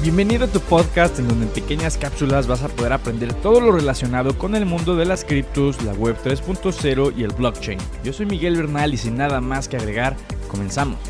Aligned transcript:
Bienvenido 0.00 0.44
a 0.44 0.48
tu 0.48 0.60
podcast 0.60 1.18
en 1.18 1.26
donde 1.26 1.46
en 1.46 1.52
pequeñas 1.52 1.98
cápsulas 1.98 2.46
vas 2.46 2.62
a 2.62 2.68
poder 2.68 2.92
aprender 2.92 3.34
todo 3.34 3.60
lo 3.60 3.72
relacionado 3.72 4.38
con 4.38 4.54
el 4.54 4.64
mundo 4.64 4.94
de 4.94 5.04
las 5.04 5.24
criptos, 5.24 5.82
la 5.82 5.92
web 5.92 6.16
3.0 6.22 7.14
y 7.16 7.24
el 7.24 7.32
blockchain. 7.32 7.80
Yo 8.04 8.12
soy 8.12 8.26
Miguel 8.26 8.56
Bernal 8.56 8.94
y 8.94 8.96
sin 8.96 9.16
nada 9.16 9.40
más 9.40 9.66
que 9.66 9.76
agregar, 9.76 10.14
comenzamos. 10.46 11.00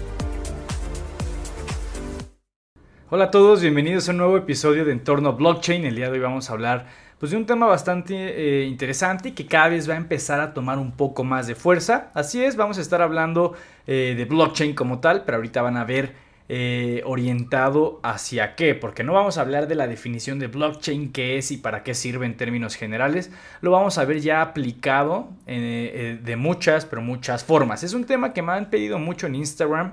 Hola 3.11 3.25
a 3.25 3.31
todos, 3.31 3.61
bienvenidos 3.61 4.09
a 4.09 4.13
un 4.13 4.19
nuevo 4.19 4.39
episodio 4.39 4.87
de 4.87 4.93
Entorno 4.93 5.35
Blockchain. 5.35 5.85
El 5.85 5.95
día 5.95 6.07
de 6.07 6.13
hoy 6.13 6.21
vamos 6.21 6.49
a 6.49 6.55
hablar 6.55 6.87
pues, 7.19 7.33
de 7.33 7.37
un 7.37 7.45
tema 7.45 7.67
bastante 7.67 8.15
eh, 8.15 8.65
interesante 8.65 9.29
y 9.29 9.33
que 9.33 9.47
cada 9.47 9.69
vez 9.69 9.87
va 9.87 9.95
a 9.95 9.99
empezar 9.99 10.41
a 10.41 10.55
tomar 10.55 10.79
un 10.79 10.93
poco 10.93 11.25
más 11.25 11.47
de 11.47 11.55
fuerza. 11.55 12.09
Así 12.15 12.43
es, 12.43 12.57
vamos 12.57 12.79
a 12.79 12.81
estar 12.81 13.03
hablando 13.03 13.53
eh, 13.87 14.15
de 14.17 14.25
blockchain 14.25 14.75
como 14.75 14.99
tal, 14.99 15.25
pero 15.27 15.37
ahorita 15.37 15.61
van 15.61 15.77
a 15.77 15.85
ver 15.85 16.28
eh, 16.51 17.03
orientado 17.05 18.01
hacia 18.03 18.55
qué, 18.55 18.75
porque 18.75 19.05
no 19.05 19.13
vamos 19.13 19.37
a 19.37 19.43
hablar 19.43 19.69
de 19.69 19.75
la 19.75 19.87
definición 19.87 20.39
de 20.39 20.47
blockchain, 20.47 21.13
qué 21.13 21.37
es 21.37 21.51
y 21.51 21.59
para 21.59 21.83
qué 21.83 21.93
sirve 21.93 22.25
en 22.25 22.39
términos 22.39 22.75
generales, 22.75 23.31
lo 23.61 23.71
vamos 23.71 23.99
a 23.99 24.07
ver 24.07 24.21
ya 24.21 24.41
aplicado 24.41 25.29
eh, 25.47 25.93
eh, 25.95 26.19
de 26.23 26.37
muchas, 26.37 26.87
pero 26.87 27.03
muchas 27.03 27.45
formas. 27.45 27.83
Es 27.85 27.93
un 27.93 28.05
tema 28.05 28.33
que 28.33 28.41
me 28.41 28.53
han 28.53 28.71
pedido 28.71 28.99
mucho 28.99 29.27
en 29.27 29.35
Instagram 29.35 29.93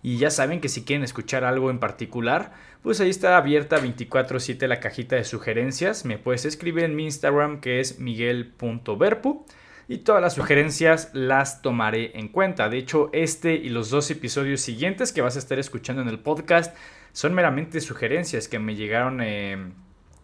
y 0.00 0.18
ya 0.18 0.30
saben 0.30 0.60
que 0.60 0.68
si 0.68 0.84
quieren 0.84 1.02
escuchar 1.02 1.42
algo 1.42 1.70
en 1.70 1.80
particular, 1.80 2.52
pues 2.82 3.00
ahí 3.00 3.10
está 3.10 3.36
abierta 3.36 3.80
24/7 3.80 4.68
la 4.68 4.78
cajita 4.78 5.16
de 5.16 5.24
sugerencias, 5.24 6.04
me 6.04 6.18
puedes 6.18 6.44
escribir 6.44 6.84
en 6.84 6.94
mi 6.94 7.02
Instagram 7.02 7.60
que 7.60 7.80
es 7.80 7.98
miguel.verpu 7.98 9.44
y 9.88 9.98
todas 9.98 10.20
las 10.20 10.34
sugerencias 10.34 11.10
las 11.12 11.62
tomaré 11.62 12.18
en 12.18 12.28
cuenta. 12.28 12.68
De 12.68 12.78
hecho, 12.78 13.10
este 13.12 13.54
y 13.54 13.68
los 13.68 13.90
dos 13.90 14.10
episodios 14.10 14.60
siguientes 14.60 15.12
que 15.12 15.22
vas 15.22 15.36
a 15.36 15.38
estar 15.38 15.58
escuchando 15.58 16.02
en 16.02 16.08
el 16.08 16.18
podcast 16.18 16.76
son 17.12 17.34
meramente 17.34 17.80
sugerencias 17.80 18.48
que 18.48 18.58
me 18.58 18.74
llegaron 18.74 19.20
eh, 19.22 19.56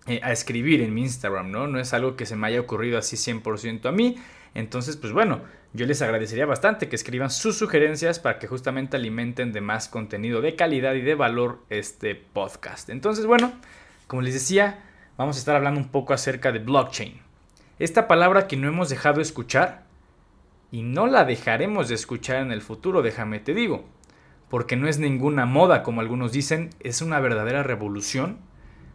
eh, 0.07 0.21
a 0.23 0.33
escribir 0.33 0.83
en 0.83 0.93
mi 0.93 1.03
Instagram, 1.03 1.51
¿no? 1.51 1.69
No 1.69 1.79
es 1.79 1.95
algo 1.95 2.17
que 2.17 2.27
se 2.27 2.37
me 2.37 2.49
haya 2.49 2.61
ocurrido 2.61 2.99
así 2.99 3.17
100% 3.17 3.87
a 3.89 3.93
mí. 3.93 4.17
Entonces, 4.55 4.97
pues 4.97 5.13
bueno, 5.13 5.43
yo 5.73 5.87
les 5.87 6.03
agradecería 6.03 6.45
bastante 6.45 6.89
que 6.89 6.97
escriban 6.97 7.31
sus 7.31 7.57
sugerencias 7.57 8.19
para 8.19 8.39
que 8.39 8.47
justamente 8.47 8.97
alimenten 8.97 9.53
de 9.53 9.61
más 9.61 9.89
contenido 9.89 10.43
de 10.43 10.57
calidad 10.57 10.95
y 10.95 11.01
de 11.01 11.15
valor 11.15 11.61
este 11.71 12.15
podcast. 12.15 12.91
Entonces, 12.91 13.27
bueno, 13.27 13.53
como 14.07 14.23
les 14.23 14.35
decía, 14.35 14.83
vamos 15.17 15.37
a 15.37 15.39
estar 15.39 15.57
hablando 15.57 15.81
un 15.81 15.89
poco 15.89 16.13
acerca 16.13 16.53
de 16.53 16.59
blockchain. 16.59 17.32
Esta 17.83 18.07
palabra 18.07 18.47
que 18.47 18.57
no 18.57 18.69
hemos 18.69 18.91
dejado 18.91 19.21
escuchar 19.21 19.83
y 20.71 20.83
no 20.83 21.09
la 21.09 21.25
dejaremos 21.25 21.89
de 21.89 21.97
escuchar 21.97 22.37
en 22.37 22.53
el 22.53 22.63
futuro, 22.63 23.03
déjame 23.03 23.41
te 23.41 23.55
digo, 23.55 23.85
porque 24.49 24.77
no 24.77 24.87
es 24.87 25.01
ninguna 25.01 25.47
moda 25.47 25.83
como 25.83 26.01
algunos 26.01 26.31
dicen, 26.31 26.71
es 26.79 27.03
una 27.03 27.19
verdadera 27.19 27.65
revolución 27.65 28.39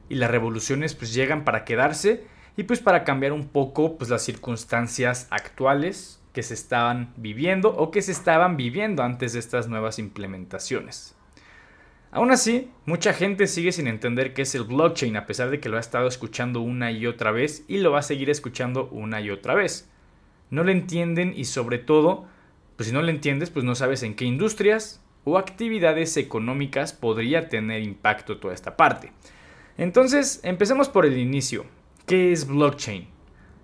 y 0.07 0.15
las 0.15 0.31
revoluciones 0.31 0.95
pues 0.95 1.13
llegan 1.13 1.43
para 1.43 1.65
quedarse 1.65 2.27
y 2.55 2.63
pues 2.63 2.79
para 2.79 3.03
cambiar 3.03 3.33
un 3.33 3.49
poco 3.49 3.97
pues 3.97 4.09
las 4.09 4.21
circunstancias 4.21 5.27
actuales 5.31 6.23
que 6.31 6.41
se 6.41 6.53
estaban 6.53 7.11
viviendo 7.17 7.75
o 7.75 7.91
que 7.91 8.01
se 8.01 8.13
estaban 8.13 8.55
viviendo 8.55 9.03
antes 9.03 9.33
de 9.33 9.39
estas 9.39 9.67
nuevas 9.67 9.99
implementaciones. 9.99 11.13
Aún 12.17 12.31
así, 12.31 12.71
mucha 12.87 13.13
gente 13.13 13.45
sigue 13.45 13.71
sin 13.71 13.85
entender 13.85 14.33
qué 14.33 14.41
es 14.41 14.55
el 14.55 14.63
blockchain 14.63 15.15
a 15.17 15.27
pesar 15.27 15.51
de 15.51 15.59
que 15.59 15.69
lo 15.69 15.77
ha 15.77 15.79
estado 15.79 16.07
escuchando 16.07 16.61
una 16.61 16.91
y 16.91 17.05
otra 17.05 17.29
vez 17.29 17.63
y 17.67 17.77
lo 17.77 17.91
va 17.91 17.99
a 17.99 18.01
seguir 18.01 18.31
escuchando 18.31 18.89
una 18.91 19.21
y 19.21 19.29
otra 19.29 19.53
vez. 19.53 19.87
No 20.49 20.63
lo 20.63 20.71
entienden 20.71 21.35
y 21.37 21.45
sobre 21.45 21.77
todo, 21.77 22.25
pues 22.75 22.89
si 22.89 22.93
no 22.95 23.03
lo 23.03 23.09
entiendes, 23.09 23.51
pues 23.51 23.63
no 23.65 23.75
sabes 23.75 24.01
en 24.01 24.15
qué 24.15 24.25
industrias 24.25 24.99
o 25.25 25.37
actividades 25.37 26.17
económicas 26.17 26.91
podría 26.91 27.49
tener 27.49 27.83
impacto 27.83 28.39
toda 28.39 28.55
esta 28.55 28.77
parte. 28.77 29.11
Entonces, 29.77 30.39
empecemos 30.41 30.89
por 30.89 31.05
el 31.05 31.19
inicio. 31.19 31.67
¿Qué 32.07 32.31
es 32.31 32.47
blockchain? 32.47 33.09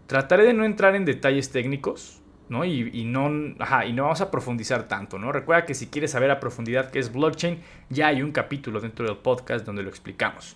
Trataré 0.06 0.44
de 0.44 0.54
no 0.54 0.64
entrar 0.64 0.96
en 0.96 1.06
detalles 1.06 1.50
técnicos, 1.50 2.22
¿no? 2.54 2.64
Y, 2.64 3.04
no, 3.04 3.30
y 3.30 3.94
no 3.94 4.04
vamos 4.04 4.22
a 4.22 4.32
profundizar 4.32 4.88
tanto, 4.88 5.20
¿no? 5.20 5.32
Recuerda 5.32 5.66
que 5.66 5.74
si 5.74 5.88
quieres 5.88 6.12
saber 6.12 6.32
a 6.32 6.40
profundidad 6.40 6.92
qué 6.92 7.00
es 7.00 7.12
blockchain, 7.12 7.60
ya 7.90 8.08
hay 8.08 8.22
un 8.22 8.32
capítulo 8.32 8.80
dentro 8.80 9.06
del 9.06 9.18
podcast 9.18 9.66
donde 9.66 9.84
lo 9.84 9.90
explicamos. 9.90 10.56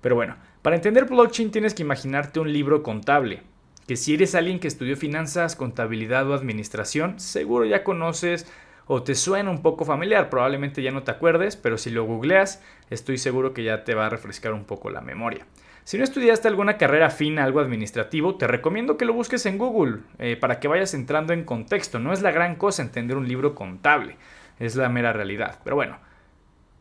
Pero 0.00 0.16
bueno, 0.16 0.36
para 0.62 0.76
entender 0.76 1.04
blockchain 1.04 1.50
tienes 1.50 1.74
que 1.74 1.82
imaginarte 1.82 2.40
un 2.40 2.52
libro 2.52 2.82
contable, 2.82 3.42
que 3.86 3.96
si 3.96 4.14
eres 4.14 4.34
alguien 4.34 4.58
que 4.58 4.66
estudió 4.66 4.96
finanzas, 4.96 5.54
contabilidad 5.54 6.28
o 6.28 6.34
administración, 6.34 7.20
seguro 7.20 7.64
ya 7.66 7.84
conoces 7.84 8.50
o 8.86 9.02
te 9.02 9.14
suena 9.14 9.50
un 9.50 9.62
poco 9.62 9.84
familiar, 9.84 10.30
probablemente 10.30 10.82
ya 10.82 10.90
no 10.90 11.02
te 11.02 11.10
acuerdes, 11.10 11.56
pero 11.56 11.76
si 11.76 11.90
lo 11.90 12.04
googleas, 12.04 12.62
estoy 12.90 13.18
seguro 13.18 13.52
que 13.52 13.64
ya 13.64 13.84
te 13.84 13.94
va 13.94 14.06
a 14.06 14.10
refrescar 14.10 14.54
un 14.54 14.64
poco 14.64 14.90
la 14.90 15.00
memoria. 15.00 15.46
Si 15.86 15.98
no 15.98 16.02
estudiaste 16.02 16.48
alguna 16.48 16.78
carrera 16.78 17.10
fina, 17.10 17.44
algo 17.44 17.60
administrativo, 17.60 18.34
te 18.34 18.48
recomiendo 18.48 18.96
que 18.96 19.04
lo 19.04 19.12
busques 19.12 19.46
en 19.46 19.56
Google 19.56 20.00
eh, 20.18 20.34
para 20.34 20.58
que 20.58 20.66
vayas 20.66 20.94
entrando 20.94 21.32
en 21.32 21.44
contexto. 21.44 22.00
No 22.00 22.12
es 22.12 22.22
la 22.22 22.32
gran 22.32 22.56
cosa 22.56 22.82
entender 22.82 23.16
un 23.16 23.28
libro 23.28 23.54
contable, 23.54 24.16
es 24.58 24.74
la 24.74 24.88
mera 24.88 25.12
realidad. 25.12 25.60
Pero 25.62 25.76
bueno, 25.76 25.98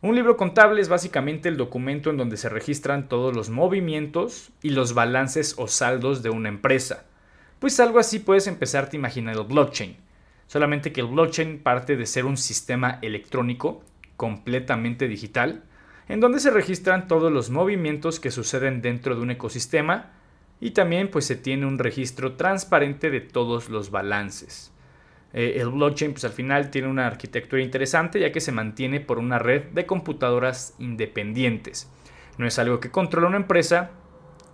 un 0.01 0.15
libro 0.15 0.38
contable 0.38 0.81
es 0.81 0.89
básicamente 0.89 1.49
el 1.49 1.55
documento 1.55 2.09
en 2.09 2.17
donde 2.17 2.35
se 2.35 2.49
registran 2.49 3.07
todos 3.07 3.35
los 3.35 3.51
movimientos 3.51 4.51
y 4.63 4.71
los 4.71 4.95
balances 4.95 5.53
o 5.59 5.67
saldos 5.67 6.23
de 6.23 6.31
una 6.31 6.49
empresa. 6.49 7.05
Pues 7.59 7.79
algo 7.79 7.99
así 7.99 8.17
puedes 8.17 8.47
empezarte 8.47 8.97
a 8.97 9.01
imaginar 9.01 9.35
el 9.35 9.44
blockchain. 9.44 9.97
Solamente 10.47 10.91
que 10.91 11.01
el 11.01 11.07
blockchain 11.07 11.59
parte 11.59 11.95
de 11.95 12.07
ser 12.07 12.25
un 12.25 12.38
sistema 12.38 12.97
electrónico 13.03 13.83
completamente 14.17 15.07
digital 15.07 15.61
en 16.07 16.19
donde 16.19 16.39
se 16.39 16.51
registran 16.51 17.07
todos 17.07 17.31
los 17.31 17.49
movimientos 17.49 18.19
que 18.19 18.31
suceden 18.31 18.81
dentro 18.81 19.16
de 19.16 19.21
un 19.21 19.31
ecosistema 19.31 20.11
y 20.59 20.71
también 20.71 21.09
pues 21.09 21.25
se 21.25 21.35
tiene 21.35 21.66
un 21.66 21.79
registro 21.79 22.33
transparente 22.33 23.09
de 23.09 23.21
todos 23.21 23.69
los 23.69 23.91
balances. 23.91 24.71
Eh, 25.33 25.57
el 25.59 25.69
blockchain 25.69 26.13
pues 26.13 26.23
al 26.23 26.31
final 26.31 26.71
tiene 26.71 26.88
una 26.88 27.07
arquitectura 27.07 27.61
interesante 27.61 28.19
ya 28.19 28.31
que 28.31 28.39
se 28.39 28.51
mantiene 28.51 29.01
por 29.01 29.19
una 29.19 29.39
red 29.39 29.63
de 29.73 29.85
computadoras 29.85 30.75
independientes. 30.79 31.91
No 32.38 32.45
es 32.47 32.59
algo 32.59 32.79
que 32.79 32.91
controla 32.91 33.27
una 33.27 33.38
empresa, 33.38 33.91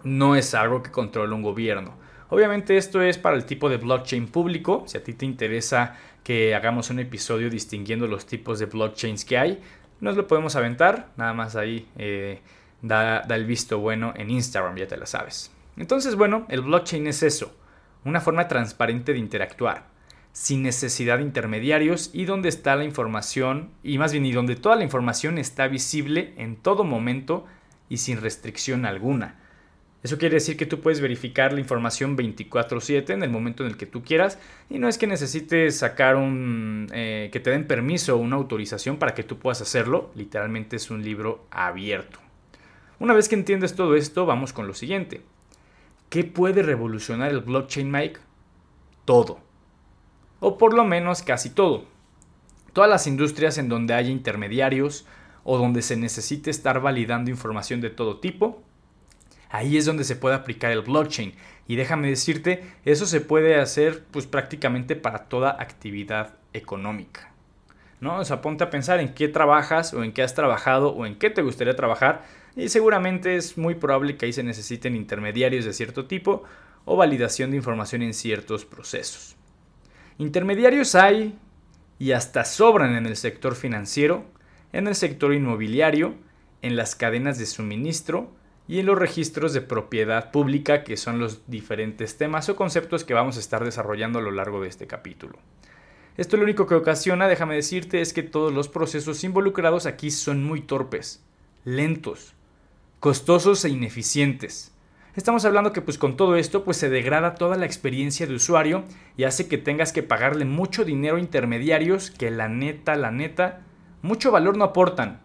no 0.03 0.35
es 0.35 0.53
algo 0.56 0.81
que 0.81 0.91
controla 0.91 1.35
un 1.35 1.44
gobierno. 1.44 1.95
Obviamente 2.29 2.78
esto 2.78 3.01
es 3.01 3.17
para 3.17 3.35
el 3.35 3.45
tipo 3.45 3.69
de 3.69 3.78
blockchain 3.78 4.28
público. 4.28 4.84
Si 4.88 4.97
a 4.97 5.03
ti 5.03 5.13
te 5.13 5.25
interesa 5.25 5.97
que 6.23 6.56
hagamos 6.56 6.90
un 6.90 7.00
episodio 7.00 7.50
distinguiendo 7.50 8.07
los 8.07 8.25
tipos 8.25 8.57
de 8.57 8.67
blockchains 8.67 9.25
que 9.25 9.38
hay, 9.38 9.61
nos 10.01 10.17
lo 10.17 10.28
podemos 10.28 10.56
aventar, 10.56 11.09
nada 11.16 11.34
más 11.34 11.56
ahí 11.56 11.88
eh, 11.97 12.41
da, 12.81 13.19
el 13.22 13.45
visto 13.45 13.79
bueno 13.79 14.13
en 14.17 14.29
Instagram, 14.29 14.75
ya 14.75 14.88
te 14.88 14.97
lo 14.97 15.06
sabes. 15.06 15.51
Entonces, 15.78 16.16
bueno, 16.16 16.45
el 16.50 16.62
blockchain 16.62 17.07
es 17.07 17.23
eso, 17.23 17.56
una 18.03 18.19
forma 18.19 18.47
transparente 18.47 19.13
de 19.13 19.19
interactuar, 19.19 19.85
sin 20.34 20.63
necesidad 20.63 21.17
de 21.17 21.23
intermediarios 21.23 22.09
y 22.13 22.25
donde 22.25 22.50
está 22.50 22.75
la 22.75 22.84
información, 22.84 23.69
y 23.84 23.97
más 23.97 24.11
bien 24.11 24.25
y 24.25 24.31
donde 24.31 24.56
toda 24.56 24.75
la 24.75 24.84
información 24.84 25.38
está 25.38 25.67
visible 25.67 26.34
en 26.38 26.57
todo 26.57 26.84
momento 26.84 27.45
y 27.88 27.97
sin 27.97 28.19
restricción 28.19 28.85
alguna. 28.85 29.41
Eso 30.03 30.17
quiere 30.17 30.35
decir 30.35 30.57
que 30.57 30.66
tú 30.66 30.81
puedes 30.81 31.00
verificar 31.00 31.53
la 31.53 31.59
información 31.59 32.17
24/7 32.17 33.13
en 33.13 33.22
el 33.22 33.29
momento 33.29 33.63
en 33.63 33.69
el 33.69 33.78
que 33.78 33.85
tú 33.85 34.03
quieras 34.03 34.39
y 34.69 34.79
no 34.79 34.88
es 34.88 34.97
que 34.97 35.06
necesites 35.06 35.78
sacar 35.78 36.16
un... 36.16 36.88
Eh, 36.91 37.29
que 37.31 37.39
te 37.39 37.51
den 37.51 37.67
permiso 37.67 38.16
o 38.16 38.19
una 38.19 38.35
autorización 38.35 38.97
para 38.97 39.13
que 39.13 39.23
tú 39.23 39.38
puedas 39.38 39.61
hacerlo, 39.61 40.11
literalmente 40.16 40.75
es 40.75 40.90
un 40.90 41.03
libro 41.03 41.45
abierto. 41.51 42.19
Una 43.00 43.13
vez 43.13 43.29
que 43.29 43.35
entiendes 43.35 43.75
todo 43.75 43.95
esto, 43.95 44.25
vamos 44.25 44.53
con 44.53 44.67
lo 44.67 44.73
siguiente. 44.73 45.22
¿Qué 46.09 46.23
puede 46.23 46.63
revolucionar 46.63 47.31
el 47.31 47.40
blockchain, 47.40 47.90
Mike? 47.90 48.19
Todo. 49.06 49.40
O 50.40 50.57
por 50.57 50.73
lo 50.73 50.84
menos 50.84 51.22
casi 51.22 51.51
todo. 51.51 51.85
Todas 52.73 52.90
las 52.90 53.06
industrias 53.06 53.57
en 53.57 53.69
donde 53.69 53.94
haya 53.94 54.09
intermediarios 54.09 55.06
o 55.44 55.57
donde 55.57 55.81
se 55.81 55.95
necesite 55.95 56.50
estar 56.50 56.81
validando 56.81 57.29
información 57.29 57.81
de 57.81 57.91
todo 57.91 58.19
tipo, 58.19 58.64
ahí 59.52 59.78
es 59.78 59.86
donde 59.86 60.03
se 60.03 60.16
puede 60.16 60.36
aplicar 60.36 60.72
el 60.72 60.82
blockchain. 60.82 61.34
Y 61.68 61.76
déjame 61.76 62.09
decirte, 62.09 62.64
eso 62.86 63.06
se 63.06 63.22
puede 63.22 63.59
hacer 63.59 64.03
pues 64.12 64.26
prácticamente 64.26 64.96
para 64.96 65.26
toda 65.26 65.62
actividad 65.62 66.36
económica. 66.53 67.32
¿No? 68.00 68.18
O 68.18 68.26
sea, 68.26 68.42
ponte 68.42 68.64
a 68.64 68.70
pensar 68.70 69.00
en 69.00 69.14
qué 69.14 69.28
trabajas 69.28 69.94
o 69.94 70.03
en 70.03 70.12
qué 70.12 70.24
has 70.24 70.34
trabajado 70.34 70.90
o 70.90 71.06
en 71.06 71.16
qué 71.16 71.30
te 71.30 71.44
gustaría 71.44 71.76
trabajar 71.76 72.24
y 72.56 72.70
seguramente 72.70 73.36
es 73.36 73.58
muy 73.58 73.76
probable 73.76 74.18
que 74.18 74.26
ahí 74.26 74.34
se 74.34 74.44
necesiten 74.44 74.96
intermediarios 74.96 75.66
de 75.66 75.74
cierto 75.74 76.06
tipo 76.06 76.44
o 76.86 76.98
validación 76.98 77.52
de 77.52 77.58
información 77.58 78.02
en 78.02 78.14
ciertos 78.14 78.66
procesos. 78.66 79.36
Intermediarios 80.18 80.96
hay 80.96 81.38
y 82.00 82.12
hasta 82.12 82.44
sobran 82.44 82.96
en 82.96 83.06
el 83.06 83.16
sector 83.16 83.56
financiero, 83.56 84.26
en 84.74 84.88
el 84.88 84.96
sector 84.96 85.34
inmobiliario, 85.34 86.16
en 86.62 86.76
las 86.76 86.96
cadenas 86.96 87.38
de 87.38 87.46
suministro, 87.46 88.32
y 88.67 88.79
en 88.79 88.85
los 88.85 88.97
registros 88.97 89.53
de 89.53 89.61
propiedad 89.61 90.31
pública, 90.31 90.84
que 90.84 90.97
son 90.97 91.19
los 91.19 91.41
diferentes 91.47 92.17
temas 92.17 92.47
o 92.49 92.55
conceptos 92.55 93.03
que 93.03 93.13
vamos 93.13 93.37
a 93.37 93.40
estar 93.40 93.63
desarrollando 93.63 94.19
a 94.19 94.22
lo 94.22 94.31
largo 94.31 94.61
de 94.61 94.69
este 94.69 94.87
capítulo. 94.87 95.40
Esto 96.17 96.37
lo 96.37 96.43
único 96.43 96.67
que 96.67 96.75
ocasiona, 96.75 97.28
déjame 97.28 97.55
decirte, 97.55 98.02
es 98.02 98.13
que 98.13 98.23
todos 98.23 98.53
los 98.53 98.67
procesos 98.69 99.23
involucrados 99.23 99.85
aquí 99.85 100.11
son 100.11 100.43
muy 100.43 100.61
torpes, 100.61 101.23
lentos. 101.63 102.34
costosos 102.99 103.66
e 103.66 103.69
ineficientes. 103.69 104.72
Estamos 105.16 105.43
hablando 105.43 105.73
que 105.73 105.81
pues 105.81 105.97
con 105.97 106.16
todo 106.16 106.35
esto 106.35 106.64
pues 106.64 106.78
se 106.78 106.90
degrada 106.90 107.35
toda 107.35 107.57
la 107.57 107.66
experiencia 107.66 108.28
de 108.28 108.35
usuario 108.35 108.85
y 109.17 109.23
hace 109.23 109.47
que 109.47 109.57
tengas 109.57 109.91
que 109.91 110.03
pagarle 110.03 110.46
mucho 110.46 110.85
dinero 110.85 111.17
a 111.17 111.19
intermediarios 111.19 112.11
que 112.11 112.29
la 112.29 112.47
neta, 112.47 112.96
la 112.96 113.11
neta, 113.11 113.64
mucho 114.03 114.31
valor 114.31 114.55
no 114.55 114.66
aportan. 114.66 115.19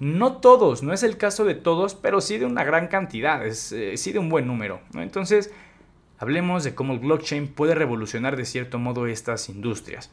No 0.00 0.36
todos, 0.36 0.82
no 0.82 0.92
es 0.92 1.02
el 1.02 1.16
caso 1.16 1.44
de 1.44 1.54
todos, 1.54 1.94
pero 1.94 2.20
sí 2.20 2.38
de 2.38 2.46
una 2.46 2.62
gran 2.62 2.86
cantidad, 2.86 3.44
es, 3.44 3.72
eh, 3.72 3.96
sí 3.96 4.12
de 4.12 4.20
un 4.20 4.28
buen 4.28 4.46
número. 4.46 4.80
Entonces, 4.94 5.52
hablemos 6.18 6.62
de 6.62 6.74
cómo 6.74 6.92
el 6.92 7.00
blockchain 7.00 7.48
puede 7.48 7.74
revolucionar 7.74 8.36
de 8.36 8.44
cierto 8.44 8.78
modo 8.78 9.06
estas 9.06 9.48
industrias. 9.48 10.12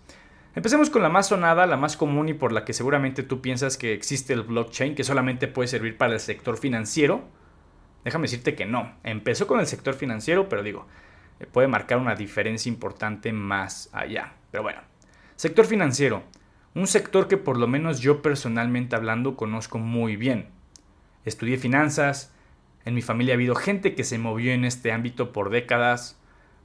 Empecemos 0.56 0.90
con 0.90 1.04
la 1.04 1.10
más 1.10 1.28
sonada, 1.28 1.68
la 1.68 1.78
más 1.78 1.98
común 1.98 2.30
y 2.30 2.34
por 2.34 2.52
la 2.52 2.64
que 2.64 2.74
seguramente 2.74 3.24
tú 3.24 3.42
piensas 3.42 3.78
que 3.78 3.94
existe 3.94 4.34
el 4.34 4.44
blockchain, 4.44 4.96
que 4.96 5.04
solamente 5.04 5.48
puede 5.48 5.68
servir 5.68 5.98
para 5.98 6.14
el 6.14 6.20
sector 6.20 6.58
financiero. 6.58 7.26
Déjame 8.06 8.24
decirte 8.24 8.56
que 8.56 8.66
no. 8.66 8.96
Empezó 9.04 9.48
con 9.48 9.60
el 9.60 9.68
sector 9.68 9.96
financiero, 9.96 10.48
pero 10.48 10.64
digo, 10.64 10.88
eh, 11.42 11.46
puede 11.46 11.68
marcar 11.68 11.98
una 11.98 12.16
diferencia 12.16 12.70
importante 12.70 13.34
más 13.34 13.90
allá. 13.92 14.34
Pero 14.50 14.64
bueno, 14.64 14.80
sector 15.36 15.66
financiero. 15.66 16.24
Un 16.76 16.88
sector 16.88 17.30
que 17.30 17.38
por 17.38 17.58
lo 17.58 17.68
menos 17.68 18.02
yo 18.02 18.22
personalmente 18.22 18.98
hablando 18.98 19.38
conozco 19.38 19.78
muy 19.80 20.18
bien. 20.18 20.50
Estudié 21.24 21.58
finanzas, 21.58 22.34
en 22.84 22.94
mi 22.94 23.02
familia 23.02 23.34
ha 23.34 23.38
habido 23.38 23.56
gente 23.56 23.96
que 23.96 24.04
se 24.04 24.20
movió 24.20 24.52
en 24.52 24.66
este 24.66 24.92
ámbito 24.92 25.32
por 25.32 25.50
décadas, 25.50 26.20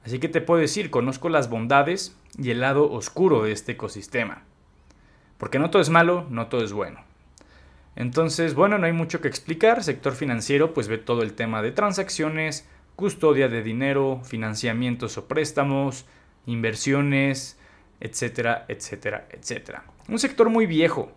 así 0.05 0.19
que 0.19 0.27
te 0.27 0.41
puedo 0.41 0.59
decir, 0.59 0.89
conozco 0.89 1.29
las 1.29 1.49
bondades 1.49 2.17
y 2.37 2.49
el 2.51 2.59
lado 2.59 2.91
oscuro 2.91 3.43
de 3.43 3.53
este 3.53 3.71
ecosistema. 3.71 4.43
Porque 5.37 5.59
no 5.59 5.69
todo 5.69 5.81
es 5.81 5.89
malo, 5.89 6.27
no 6.29 6.47
todo 6.47 6.65
es 6.65 6.73
bueno. 6.73 6.99
Entonces, 7.95 8.53
bueno, 8.53 8.77
no 8.77 8.87
hay 8.87 8.93
mucho 8.93 9.21
que 9.21 9.29
explicar. 9.29 9.81
Sector 9.81 10.13
financiero, 10.13 10.73
pues 10.73 10.89
ve 10.89 10.97
todo 10.97 11.23
el 11.23 11.33
tema 11.33 11.61
de 11.61 11.71
transacciones, 11.71 12.67
custodia 12.97 13.47
de 13.47 13.63
dinero, 13.63 14.19
financiamientos 14.25 15.17
o 15.17 15.27
préstamos, 15.27 16.05
inversiones, 16.45 17.57
etcétera, 18.01 18.65
etcétera, 18.67 19.27
etcétera. 19.29 19.85
Un 20.09 20.19
sector 20.19 20.49
muy 20.49 20.65
viejo 20.65 21.11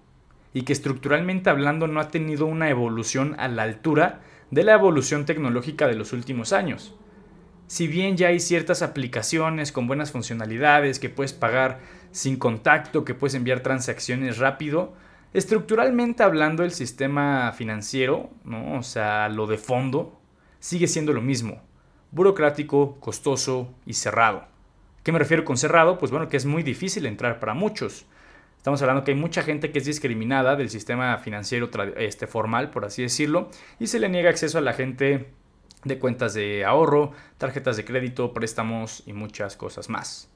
y 0.53 0.63
que 0.63 0.73
estructuralmente 0.73 1.51
hablando 1.51 1.89
no 1.89 2.01
ha 2.01 2.09
tenido 2.09 2.47
una 2.47 2.71
evolución 2.71 3.35
a 3.39 3.49
la 3.49 3.65
altura 3.65 4.21
de 4.51 4.63
la 4.63 4.75
evolución 4.75 5.25
tecnológica 5.25 5.89
de 5.89 5.97
los 5.97 6.13
últimos 6.13 6.53
años. 6.53 6.95
Si 7.67 7.89
bien 7.89 8.17
ya 8.17 8.29
hay 8.29 8.41
ciertas 8.41 8.83
aplicaciones 8.83 9.73
con 9.73 9.87
buenas 9.87 10.13
funcionalidades 10.13 10.99
que 10.99 11.09
puedes 11.09 11.33
pagar 11.33 11.81
sin 12.13 12.37
contacto, 12.37 13.05
que 13.05 13.15
puedes 13.15 13.35
enviar 13.35 13.61
transacciones 13.61 14.39
rápido, 14.39 14.95
estructuralmente 15.33 16.23
hablando 16.23 16.63
el 16.63 16.71
sistema 16.71 17.53
financiero, 17.53 18.31
¿no? 18.45 18.79
o 18.79 18.83
sea, 18.83 19.29
lo 19.29 19.47
de 19.47 19.59
fondo, 19.59 20.21
sigue 20.61 20.87
siendo 20.87 21.13
lo 21.13 21.21
mismo, 21.21 21.63
burocrático, 22.13 23.01
costoso 23.01 23.75
y 23.87 23.95
cerrado. 23.95 24.54
¿Qué 25.05 25.13
me 25.13 25.19
refiero 25.19 25.45
con 25.45 25.59
cerrado? 25.59 25.99
Pues 25.99 26.11
bueno, 26.11 26.31
que 26.31 26.39
es 26.39 26.47
muy 26.47 26.63
difícil 26.63 27.05
entrar 27.05 27.39
para 27.39 27.53
muchos. 27.53 28.07
Estamos 28.57 28.81
hablando 28.81 29.05
que 29.05 29.11
hay 29.11 29.19
mucha 29.19 29.43
gente 29.43 29.71
que 29.71 29.79
es 29.79 29.85
discriminada 29.85 30.57
del 30.57 30.71
sistema 30.71 31.19
financiero 31.19 31.69
este, 31.99 32.27
formal, 32.27 32.71
por 32.71 32.87
así 32.87 33.03
decirlo, 33.03 33.51
y 33.79 33.89
se 33.89 34.01
le 34.01 34.09
niega 34.09 34.31
acceso 34.31 34.57
a 34.57 34.63
la 34.63 34.73
gente 34.73 35.29
de 35.85 35.99
cuentas 35.99 36.33
de 36.33 36.65
ahorro, 36.65 37.13
tarjetas 37.37 37.77
de 37.77 37.85
crédito, 37.85 38.33
préstamos 38.33 39.03
y 39.05 39.13
muchas 39.13 39.57
cosas 39.57 39.91
más. 39.91 40.31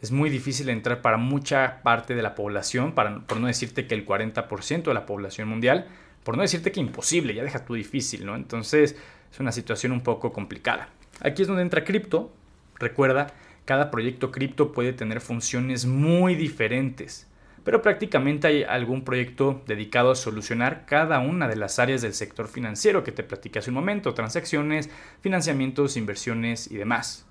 Es 0.00 0.10
muy 0.10 0.30
difícil 0.30 0.70
entrar 0.70 1.02
para 1.02 1.18
mucha 1.18 1.82
parte 1.82 2.14
de 2.14 2.22
la 2.22 2.34
población, 2.34 2.92
para, 2.92 3.20
por 3.26 3.40
no 3.40 3.46
decirte 3.46 3.86
que 3.86 3.94
el 3.94 4.06
40% 4.06 4.84
de 4.84 4.94
la 4.94 5.04
población 5.04 5.48
mundial, 5.48 5.86
por 6.24 6.34
no 6.34 6.42
decirte 6.42 6.72
que 6.72 6.80
imposible, 6.80 7.34
ya 7.34 7.42
deja 7.42 7.66
tú 7.66 7.74
difícil, 7.74 8.24
¿no? 8.24 8.36
Entonces 8.36 8.96
es 9.30 9.38
una 9.38 9.52
situación 9.52 9.92
un 9.92 10.00
poco 10.00 10.32
complicada. 10.32 10.88
Aquí 11.20 11.42
es 11.42 11.48
donde 11.48 11.60
entra 11.62 11.84
cripto. 11.84 12.32
Recuerda 12.78 13.26
cada 13.70 13.92
proyecto 13.92 14.32
cripto 14.32 14.72
puede 14.72 14.92
tener 14.92 15.20
funciones 15.20 15.86
muy 15.86 16.34
diferentes, 16.34 17.28
pero 17.62 17.82
prácticamente 17.82 18.48
hay 18.48 18.64
algún 18.64 19.04
proyecto 19.04 19.62
dedicado 19.64 20.10
a 20.10 20.16
solucionar 20.16 20.86
cada 20.86 21.20
una 21.20 21.46
de 21.46 21.54
las 21.54 21.78
áreas 21.78 22.02
del 22.02 22.14
sector 22.14 22.48
financiero 22.48 23.04
que 23.04 23.12
te 23.12 23.22
platicé 23.22 23.60
hace 23.60 23.70
un 23.70 23.76
momento, 23.76 24.12
transacciones, 24.12 24.90
financiamientos, 25.20 25.96
inversiones 25.96 26.68
y 26.68 26.78
demás. 26.78 27.28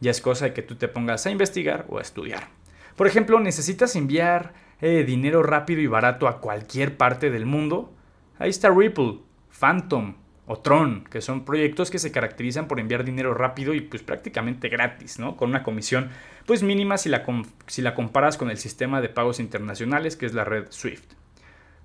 Ya 0.00 0.10
es 0.10 0.20
cosa 0.20 0.46
de 0.46 0.52
que 0.52 0.62
tú 0.62 0.74
te 0.74 0.88
pongas 0.88 1.26
a 1.26 1.30
investigar 1.30 1.86
o 1.88 1.98
a 1.98 2.02
estudiar. 2.02 2.48
Por 2.96 3.06
ejemplo, 3.06 3.38
necesitas 3.38 3.94
enviar 3.94 4.54
eh, 4.80 5.04
dinero 5.06 5.44
rápido 5.44 5.80
y 5.80 5.86
barato 5.86 6.26
a 6.26 6.40
cualquier 6.40 6.96
parte 6.96 7.30
del 7.30 7.46
mundo. 7.46 7.94
Ahí 8.40 8.50
está 8.50 8.68
Ripple, 8.68 9.20
Phantom, 9.56 10.16
o 10.48 10.58
Tron, 10.58 11.04
que 11.04 11.20
son 11.20 11.44
proyectos 11.44 11.90
que 11.90 11.98
se 11.98 12.10
caracterizan 12.10 12.66
por 12.66 12.80
enviar 12.80 13.04
dinero 13.04 13.34
rápido 13.34 13.74
y 13.74 13.80
pues 13.82 14.02
prácticamente 14.02 14.68
gratis, 14.68 15.18
¿no? 15.18 15.36
Con 15.36 15.50
una 15.50 15.62
comisión 15.62 16.08
pues 16.46 16.62
mínima 16.62 16.96
si 16.96 17.08
la, 17.10 17.24
si 17.66 17.82
la 17.82 17.94
comparas 17.94 18.36
con 18.36 18.50
el 18.50 18.56
sistema 18.56 19.00
de 19.00 19.10
pagos 19.10 19.38
internacionales 19.40 20.16
que 20.16 20.26
es 20.26 20.34
la 20.34 20.44
red 20.44 20.66
SWIFT. 20.70 21.12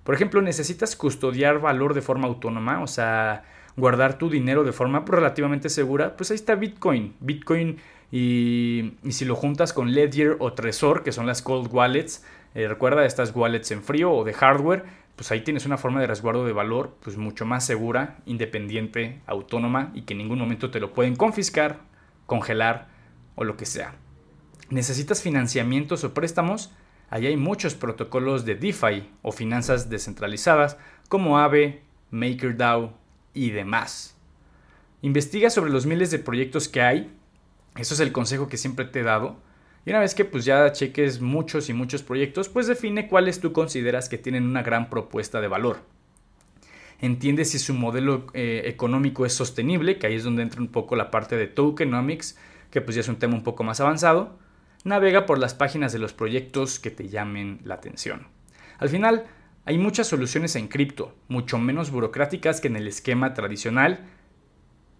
Por 0.03 0.15
ejemplo, 0.15 0.41
necesitas 0.41 0.95
custodiar 0.95 1.59
valor 1.59 1.93
de 1.93 2.01
forma 2.01 2.27
autónoma, 2.27 2.81
o 2.81 2.87
sea, 2.87 3.43
guardar 3.75 4.17
tu 4.17 4.29
dinero 4.29 4.63
de 4.63 4.71
forma 4.71 5.03
relativamente 5.05 5.69
segura, 5.69 6.15
pues 6.15 6.31
ahí 6.31 6.35
está 6.35 6.55
Bitcoin. 6.55 7.13
Bitcoin 7.19 7.77
y, 8.11 8.93
si 9.09 9.25
lo 9.25 9.35
juntas 9.35 9.73
con 9.73 9.91
Ledger 9.91 10.37
o 10.39 10.53
Trezor, 10.53 11.03
que 11.03 11.11
son 11.11 11.25
las 11.25 11.41
cold 11.41 11.73
wallets, 11.73 12.23
eh, 12.53 12.67
recuerda 12.67 13.05
estas 13.05 13.35
wallets 13.35 13.71
en 13.71 13.81
frío 13.81 14.11
o 14.11 14.23
de 14.23 14.33
hardware, 14.33 14.83
pues 15.15 15.31
ahí 15.31 15.41
tienes 15.41 15.65
una 15.65 15.77
forma 15.77 16.01
de 16.01 16.07
resguardo 16.07 16.45
de 16.45 16.53
valor 16.53 16.97
pues 17.01 17.17
mucho 17.17 17.45
más 17.45 17.65
segura, 17.65 18.17
independiente, 18.25 19.21
autónoma 19.27 19.91
y 19.93 20.03
que 20.03 20.13
en 20.13 20.19
ningún 20.19 20.39
momento 20.39 20.71
te 20.71 20.79
lo 20.79 20.93
pueden 20.93 21.15
confiscar, 21.15 21.81
congelar 22.25 22.87
o 23.35 23.43
lo 23.43 23.57
que 23.57 23.65
sea. 23.65 23.95
¿Necesitas 24.69 25.21
financiamientos 25.21 26.03
o 26.03 26.13
préstamos? 26.13 26.71
Ahí 27.09 27.27
hay 27.27 27.37
muchos 27.37 27.75
protocolos 27.75 28.43
de 28.43 28.55
DeFi 28.55 29.07
o 29.21 29.31
finanzas 29.31 29.89
descentralizadas 29.89 30.77
como 31.09 31.37
Aave, 31.37 31.83
MakerDAO 32.09 32.93
y 33.35 33.51
demás. 33.51 34.17
Investiga 35.03 35.49
sobre 35.49 35.71
los 35.71 35.85
miles 35.85 36.09
de 36.09 36.19
proyectos 36.19 36.67
que 36.67 36.81
hay. 36.81 37.13
Eso 37.75 37.93
es 37.93 37.99
el 37.99 38.11
consejo 38.11 38.47
que 38.47 38.57
siempre 38.57 38.85
te 38.85 39.01
he 39.01 39.03
dado 39.03 39.37
y 39.85 39.89
una 39.89 39.99
vez 39.99 40.15
que 40.15 40.25
pues 40.25 40.45
ya 40.45 40.71
cheques 40.71 41.19
muchos 41.19 41.69
y 41.69 41.73
muchos 41.73 42.03
proyectos, 42.03 42.47
pues 42.47 42.67
define 42.67 43.07
cuáles 43.07 43.41
tú 43.41 43.51
consideras 43.51 44.07
que 44.07 44.17
tienen 44.17 44.45
una 44.45 44.63
gran 44.63 44.89
propuesta 44.89 45.41
de 45.41 45.49
valor. 45.49 45.81
Entiende 47.01 47.43
si 47.43 47.59
su 47.59 47.73
modelo 47.73 48.27
eh, 48.33 48.63
económico 48.65 49.25
es 49.25 49.33
sostenible, 49.33 49.99
que 49.99 50.07
ahí 50.07 50.15
es 50.15 50.23
donde 50.23 50.43
entra 50.43 50.61
un 50.61 50.69
poco 50.69 50.95
la 50.95 51.11
parte 51.11 51.35
de 51.35 51.47
tokenomics, 51.47 52.37
que 52.71 52.79
pues 52.79 52.95
ya 52.95 53.01
es 53.01 53.09
un 53.09 53.17
tema 53.17 53.35
un 53.35 53.43
poco 53.43 53.65
más 53.65 53.81
avanzado. 53.81 54.39
Navega 54.85 55.25
por 55.25 55.37
las 55.37 55.53
páginas 55.53 55.91
de 55.91 55.99
los 55.99 56.13
proyectos 56.13 56.79
que 56.79 56.89
te 56.89 57.09
llamen 57.09 57.59
la 57.65 57.75
atención. 57.75 58.27
Al 58.77 58.87
final, 58.87 59.25
hay 59.65 59.77
muchas 59.77 60.07
soluciones 60.07 60.55
en 60.55 60.69
cripto, 60.69 61.13
mucho 61.27 61.57
menos 61.57 61.91
burocráticas 61.91 62.61
que 62.61 62.69
en 62.69 62.77
el 62.77 62.87
esquema 62.87 63.33
tradicional, 63.33 64.05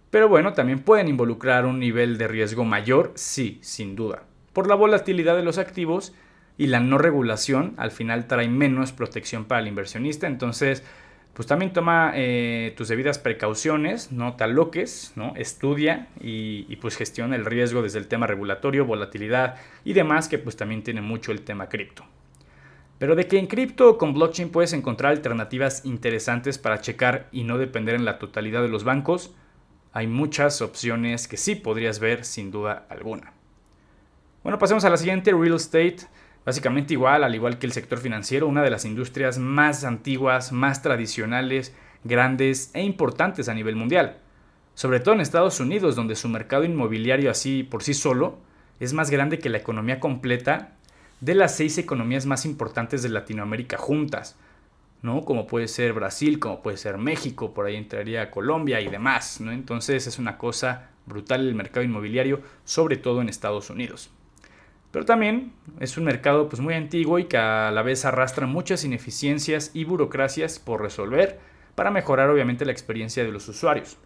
pero 0.10 0.28
bueno, 0.28 0.54
también 0.54 0.80
pueden 0.80 1.08
involucrar 1.08 1.66
un 1.66 1.80
nivel 1.80 2.18
de 2.18 2.28
riesgo 2.28 2.66
mayor, 2.66 3.14
sí, 3.16 3.60
sin 3.62 3.96
duda 3.96 4.24
por 4.54 4.68
la 4.68 4.76
volatilidad 4.76 5.36
de 5.36 5.44
los 5.44 5.58
activos 5.58 6.14
y 6.58 6.68
la 6.68 6.80
no 6.80 6.98
regulación 6.98 7.74
al 7.78 7.92
final 7.92 8.28
trae 8.28 8.48
menos 8.48 8.92
protección 8.92 9.46
para 9.46 9.62
el 9.62 9.68
inversionista. 9.68 10.28
Entonces, 10.28 10.84
pues 11.34 11.48
también 11.48 11.74
toma 11.74 12.12
eh, 12.16 12.74
tus 12.78 12.88
debidas 12.88 13.18
precauciones, 13.18 14.12
no 14.12 14.36
te 14.36 14.46
¿no? 14.48 15.34
estudia 15.36 16.08
y, 16.22 16.68
y, 16.70 16.76
pues 16.76 16.96
gestiona 16.96 17.36
el 17.36 17.46
riesgo 17.46 17.82
desde 17.82 17.98
el 17.98 18.08
tema 18.08 18.28
regulatorio, 18.28 18.86
volatilidad 18.86 19.56
y 19.84 19.94
demás, 19.94 20.28
que 20.28 20.38
pues 20.38 20.56
también 20.56 20.84
tiene 20.84 21.02
mucho 21.02 21.32
el 21.32 21.42
tema 21.42 21.70
cripto. 21.70 22.06
Pero 23.00 23.16
de 23.16 23.28
que 23.28 23.40
en 23.40 23.48
cripto 23.48 23.98
con 23.98 24.14
blockchain 24.14 24.52
puedes 24.52 24.74
encontrar 24.74 25.12
alternativas 25.12 25.84
interesantes 25.86 26.60
para 26.60 26.82
checar 26.82 27.28
y 27.32 27.44
no 27.44 27.58
depender 27.58 27.96
en 27.96 28.06
la 28.06 28.20
totalidad 28.20 28.62
de 28.62 28.70
los 28.70 28.84
bancos, 28.84 29.34
hay 29.92 30.06
muchas 30.06 30.62
opciones 30.62 31.28
que 31.28 31.38
sí 31.38 31.56
podrías 31.56 32.00
ver 32.00 32.26
sin 32.26 32.52
duda 32.52 32.86
alguna. 32.90 33.34
Bueno, 34.44 34.60
pasemos 34.60 34.84
a 34.84 34.90
la 34.90 34.98
siguiente, 34.98 35.32
real 35.32 35.56
estate. 35.56 36.00
Básicamente 36.46 36.92
igual, 36.92 37.24
al 37.24 37.34
igual 37.34 37.58
que 37.58 37.66
el 37.66 37.72
sector 37.72 37.98
financiero, 37.98 38.46
una 38.46 38.62
de 38.62 38.70
las 38.70 38.84
industrias 38.84 39.40
más 39.40 39.86
antiguas, 39.86 40.52
más 40.52 40.82
tradicionales, 40.82 41.74
grandes 42.04 42.70
e 42.74 42.82
importantes 42.84 43.48
a 43.48 43.54
nivel 43.54 43.78
mundial. 43.78 44.18
Sobre 44.74 45.00
todo 45.00 45.16
en 45.16 45.22
Estados 45.22 45.62
Unidos, 45.62 45.96
donde 45.96 46.18
su 46.18 46.28
mercado 46.28 46.66
inmobiliario 46.66 47.32
así 47.32 47.64
por 47.64 47.84
sí 47.84 47.94
solo 47.94 48.38
es 48.82 48.92
más 48.92 49.10
grande 49.10 49.40
que 49.40 49.48
la 49.48 49.60
economía 49.60 50.02
completa 50.02 50.74
de 51.22 51.36
las 51.36 51.56
seis 51.56 51.78
economías 51.78 52.26
más 52.26 52.46
importantes 52.46 53.02
de 53.02 53.08
Latinoamérica 53.08 53.78
juntas, 53.78 54.36
¿no? 55.02 55.24
Como 55.24 55.48
puede 55.48 55.70
ser 55.70 55.94
Brasil, 55.94 56.40
como 56.40 56.62
puede 56.62 56.76
ser 56.76 56.98
México, 56.98 57.54
por 57.54 57.66
ahí 57.66 57.78
entraría 57.78 58.30
Colombia 58.30 58.82
y 58.82 58.90
demás, 58.90 59.40
¿no? 59.40 59.54
Entonces 59.54 60.06
es 60.06 60.20
una 60.20 60.38
cosa 60.38 60.90
brutal 61.06 61.48
el 61.48 61.56
mercado 61.56 61.86
inmobiliario, 61.86 62.42
sobre 62.66 62.98
todo 62.98 63.22
en 63.22 63.30
Estados 63.30 63.70
Unidos. 63.70 64.12
Pero 64.94 65.06
también 65.06 65.54
es 65.80 65.98
un 65.98 66.04
mercado 66.04 66.48
pues, 66.48 66.62
muy 66.62 66.76
antiguo 66.76 67.18
y 67.18 67.26
que 67.26 67.38
a 67.38 67.72
la 67.72 67.82
vez 67.82 68.06
arrastra 68.06 68.46
muchas 68.46 68.86
ineficiencias 68.86 69.72
y 69.74 69.86
burocracias 69.86 70.60
por 70.60 70.84
resolver 70.84 71.40
para 71.74 71.90
mejorar 71.90 72.30
obviamente 72.30 72.64
la 72.64 72.74
experiencia 72.74 73.24
de 73.24 73.32
los 73.32 73.50
usuarios. 73.50 73.98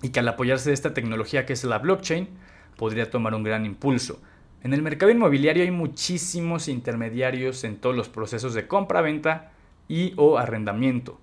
Y 0.00 0.10
que 0.10 0.20
al 0.20 0.28
apoyarse 0.28 0.70
de 0.70 0.74
esta 0.74 0.94
tecnología 0.94 1.44
que 1.44 1.54
es 1.54 1.64
la 1.64 1.80
blockchain, 1.80 2.28
podría 2.76 3.10
tomar 3.10 3.34
un 3.34 3.42
gran 3.42 3.66
impulso. 3.66 4.22
En 4.62 4.72
el 4.72 4.82
mercado 4.82 5.10
inmobiliario 5.10 5.64
hay 5.64 5.72
muchísimos 5.72 6.68
intermediarios 6.68 7.64
en 7.64 7.78
todos 7.78 7.96
los 7.96 8.08
procesos 8.08 8.54
de 8.54 8.68
compra, 8.68 9.00
venta 9.00 9.50
y 9.88 10.14
o 10.16 10.38
arrendamiento. 10.38 11.20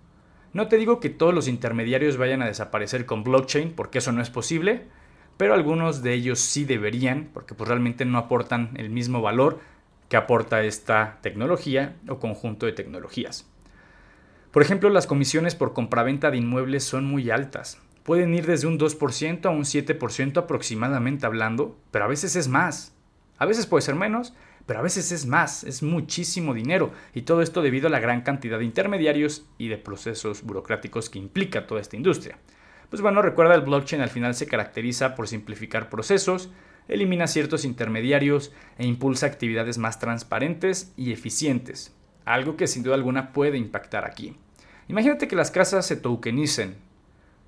No 0.51 0.67
te 0.67 0.75
digo 0.75 0.99
que 0.99 1.09
todos 1.09 1.33
los 1.33 1.47
intermediarios 1.47 2.17
vayan 2.17 2.41
a 2.41 2.47
desaparecer 2.47 3.05
con 3.05 3.23
blockchain, 3.23 3.71
porque 3.71 3.99
eso 3.99 4.11
no 4.11 4.21
es 4.21 4.29
posible, 4.29 4.87
pero 5.39 5.53
algunos 5.53 6.03
de 6.03 6.13
ellos 6.13 6.37
sí 6.37 6.65
deberían, 6.65 7.29
porque 7.33 7.55
pues 7.55 7.69
realmente 7.69 8.03
no 8.03 8.17
aportan 8.17 8.71
el 8.75 8.89
mismo 8.89 9.21
valor 9.21 9.61
que 10.09 10.17
aporta 10.17 10.63
esta 10.63 11.19
tecnología 11.21 11.95
o 12.09 12.19
conjunto 12.19 12.65
de 12.65 12.73
tecnologías. 12.73 13.49
Por 14.51 14.61
ejemplo, 14.61 14.89
las 14.89 15.07
comisiones 15.07 15.55
por 15.55 15.71
compraventa 15.71 16.29
de 16.29 16.35
inmuebles 16.35 16.83
son 16.83 17.05
muy 17.05 17.31
altas. 17.31 17.79
Pueden 18.03 18.33
ir 18.33 18.47
desde 18.47 18.67
un 18.67 18.77
2% 18.77 19.45
a 19.45 19.49
un 19.49 19.63
7% 19.63 20.37
aproximadamente 20.39 21.25
hablando, 21.25 21.77
pero 21.89 22.03
a 22.03 22.09
veces 22.09 22.35
es 22.35 22.49
más. 22.49 22.93
A 23.37 23.45
veces 23.45 23.65
puede 23.65 23.83
ser 23.83 23.95
menos, 23.95 24.33
pero 24.65 24.79
a 24.79 24.83
veces 24.83 25.13
es 25.13 25.25
más, 25.25 25.63
es 25.63 25.81
muchísimo 25.81 26.53
dinero, 26.53 26.91
y 27.13 27.21
todo 27.21 27.41
esto 27.41 27.61
debido 27.61 27.87
a 27.87 27.91
la 27.91 28.01
gran 28.01 28.23
cantidad 28.23 28.59
de 28.59 28.65
intermediarios 28.65 29.45
y 29.57 29.69
de 29.69 29.77
procesos 29.77 30.43
burocráticos 30.43 31.09
que 31.09 31.17
implica 31.17 31.65
toda 31.65 31.79
esta 31.79 31.95
industria. 31.95 32.39
Pues 32.89 33.01
bueno, 33.03 33.21
recuerda, 33.21 33.53
el 33.53 33.61
blockchain 33.61 34.01
al 34.01 34.09
final 34.09 34.33
se 34.33 34.47
caracteriza 34.47 35.15
por 35.15 35.27
simplificar 35.27 35.89
procesos, 35.89 36.49
elimina 36.87 37.27
ciertos 37.27 37.63
intermediarios 37.63 38.51
e 38.79 38.87
impulsa 38.87 39.27
actividades 39.27 39.77
más 39.77 39.99
transparentes 39.99 40.91
y 40.97 41.11
eficientes, 41.11 41.95
algo 42.25 42.57
que 42.57 42.65
sin 42.67 42.81
duda 42.81 42.95
alguna 42.95 43.31
puede 43.31 43.57
impactar 43.57 44.05
aquí. 44.05 44.35
Imagínate 44.87 45.27
que 45.27 45.35
las 45.35 45.51
casas 45.51 45.85
se 45.85 45.97
tokenicen. 45.97 46.77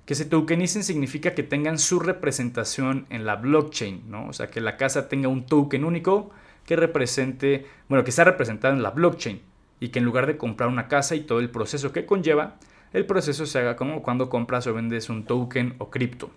Que 0.06 0.14
se 0.14 0.24
tokenicen 0.24 0.84
significa 0.84 1.34
que 1.34 1.42
tengan 1.42 1.78
su 1.78 1.98
representación 1.98 3.06
en 3.10 3.24
la 3.26 3.36
blockchain, 3.36 4.08
¿no? 4.08 4.28
O 4.28 4.32
sea, 4.32 4.48
que 4.48 4.60
la 4.60 4.76
casa 4.76 5.08
tenga 5.08 5.28
un 5.28 5.46
token 5.46 5.84
único 5.84 6.30
que 6.64 6.76
represente, 6.76 7.66
bueno, 7.88 8.04
que 8.04 8.10
está 8.10 8.22
representado 8.22 8.74
en 8.74 8.82
la 8.82 8.90
blockchain 8.90 9.42
y 9.80 9.88
que 9.88 9.98
en 9.98 10.04
lugar 10.04 10.28
de 10.28 10.36
comprar 10.36 10.68
una 10.68 10.86
casa 10.86 11.16
y 11.16 11.22
todo 11.22 11.40
el 11.40 11.50
proceso 11.50 11.92
que 11.92 12.06
conlleva, 12.06 12.58
el 12.92 13.06
proceso 13.06 13.46
se 13.46 13.58
haga 13.58 13.76
como 13.76 14.02
cuando 14.02 14.28
compras 14.28 14.66
o 14.66 14.74
vendes 14.74 15.08
un 15.08 15.24
token 15.24 15.74
o 15.78 15.90
cripto. 15.90 16.30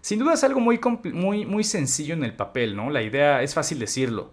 Sin 0.00 0.18
duda 0.18 0.34
es 0.34 0.44
algo 0.44 0.60
muy, 0.60 0.80
muy, 1.12 1.44
muy 1.44 1.64
sencillo 1.64 2.14
en 2.14 2.24
el 2.24 2.34
papel, 2.34 2.76
¿no? 2.76 2.90
La 2.90 3.02
idea 3.02 3.42
es 3.42 3.54
fácil 3.54 3.78
decirlo. 3.78 4.30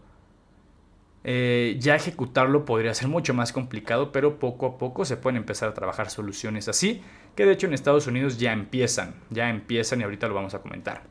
Eh, 1.24 1.78
ya 1.80 1.96
ejecutarlo 1.96 2.66
podría 2.66 2.94
ser 2.94 3.08
mucho 3.08 3.34
más 3.34 3.52
complicado, 3.52 4.12
pero 4.12 4.38
poco 4.38 4.68
a 4.68 4.78
poco 4.78 5.06
se 5.06 5.18
pueden 5.18 5.38
empezar 5.38 5.70
a 5.70 5.74
trabajar 5.74 6.12
soluciones 6.12 6.68
así, 6.68 7.02
que 7.36 7.46
de 7.46 7.54
hecho 7.54 7.66
en 7.66 7.74
Estados 7.74 8.06
Unidos 8.06 8.38
ya 8.38 8.54
empiezan, 8.54 9.16
ya 9.32 9.50
empiezan 9.50 10.02
y 10.02 10.04
ahorita 10.04 10.28
lo 10.28 10.36
vamos 10.36 10.54
a 10.54 10.62
comentar. 10.62 11.02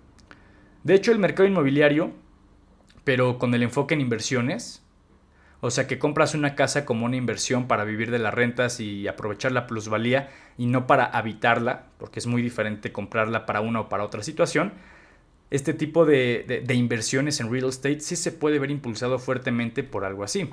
De 0.84 0.94
hecho 0.94 1.10
el 1.10 1.18
mercado 1.18 1.48
inmobiliario, 1.48 2.12
pero 3.02 3.40
con 3.40 3.52
el 3.54 3.64
enfoque 3.64 3.94
en 3.94 4.02
inversiones, 4.02 4.83
o 5.64 5.71
sea 5.71 5.87
que 5.87 5.99
compras 5.99 6.35
una 6.35 6.54
casa 6.54 6.85
como 6.85 7.06
una 7.06 7.16
inversión 7.16 7.66
para 7.68 7.85
vivir 7.85 8.11
de 8.11 8.18
las 8.18 8.35
rentas 8.35 8.80
y 8.80 9.09
aprovechar 9.09 9.50
la 9.50 9.66
plusvalía 9.66 10.28
y 10.59 10.66
no 10.66 10.87
para 10.87 11.06
habitarla, 11.06 11.87
porque 11.97 12.18
es 12.18 12.26
muy 12.26 12.42
diferente 12.42 12.92
comprarla 12.92 13.47
para 13.47 13.62
una 13.62 13.80
o 13.80 13.88
para 13.88 14.04
otra 14.04 14.23
situación. 14.23 14.75
Este 15.50 15.73
tipo 15.73 16.04
de, 16.04 16.62
inversiones 16.68 17.40
en 17.40 17.50
real 17.50 17.71
estate 17.71 18.00
sí 18.00 18.14
se 18.14 18.30
puede 18.30 18.59
ver 18.59 18.71
impulsado 18.71 19.18
fuertemente 19.18 19.83
por 19.83 20.04
algo 20.04 20.23
así. 20.23 20.50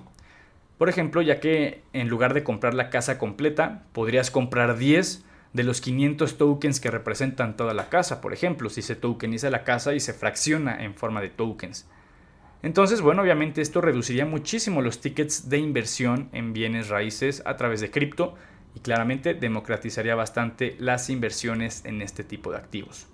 Por 0.77 0.87
ejemplo, 0.87 1.21
ya 1.21 1.41
que 1.41 1.81
en 1.91 2.07
lugar 2.07 2.33
de 2.33 2.45
comprar 2.45 2.73
la 2.73 2.89
casa 2.89 3.17
completa, 3.17 3.83
podrías 3.91 4.31
comprar 4.31 4.77
10 4.77 5.25
de 5.51 5.63
los 5.65 5.81
500 5.81 6.37
tokens 6.37 6.79
que 6.79 6.89
representan 6.89 7.57
toda 7.57 7.73
la 7.73 7.89
casa, 7.89 8.21
por 8.21 8.31
ejemplo, 8.31 8.69
si 8.69 8.81
se 8.81 8.95
tokeniza 8.95 9.49
la 9.49 9.65
casa 9.65 9.93
y 9.93 9.99
se 9.99 10.13
fracciona 10.13 10.85
en 10.85 10.95
forma 10.95 11.19
de 11.19 11.31
tokens. 11.31 11.85
Entonces, 12.63 13.01
bueno, 13.01 13.23
obviamente 13.23 13.61
esto 13.61 13.81
reduciría 13.81 14.25
muchísimo 14.25 14.81
los 14.81 15.01
tickets 15.01 15.49
de 15.49 15.57
inversión 15.57 16.29
en 16.31 16.53
bienes 16.53 16.89
raíces 16.89 17.41
a 17.45 17.57
través 17.57 17.81
de 17.81 17.89
cripto 17.89 18.35
y 18.75 18.79
claramente 18.81 19.33
democratizaría 19.33 20.15
bastante 20.15 20.75
las 20.79 21.09
inversiones 21.09 21.83
en 21.85 22.01
este 22.01 22.23
tipo 22.23 22.51
de 22.51 22.57
activos. 22.57 23.07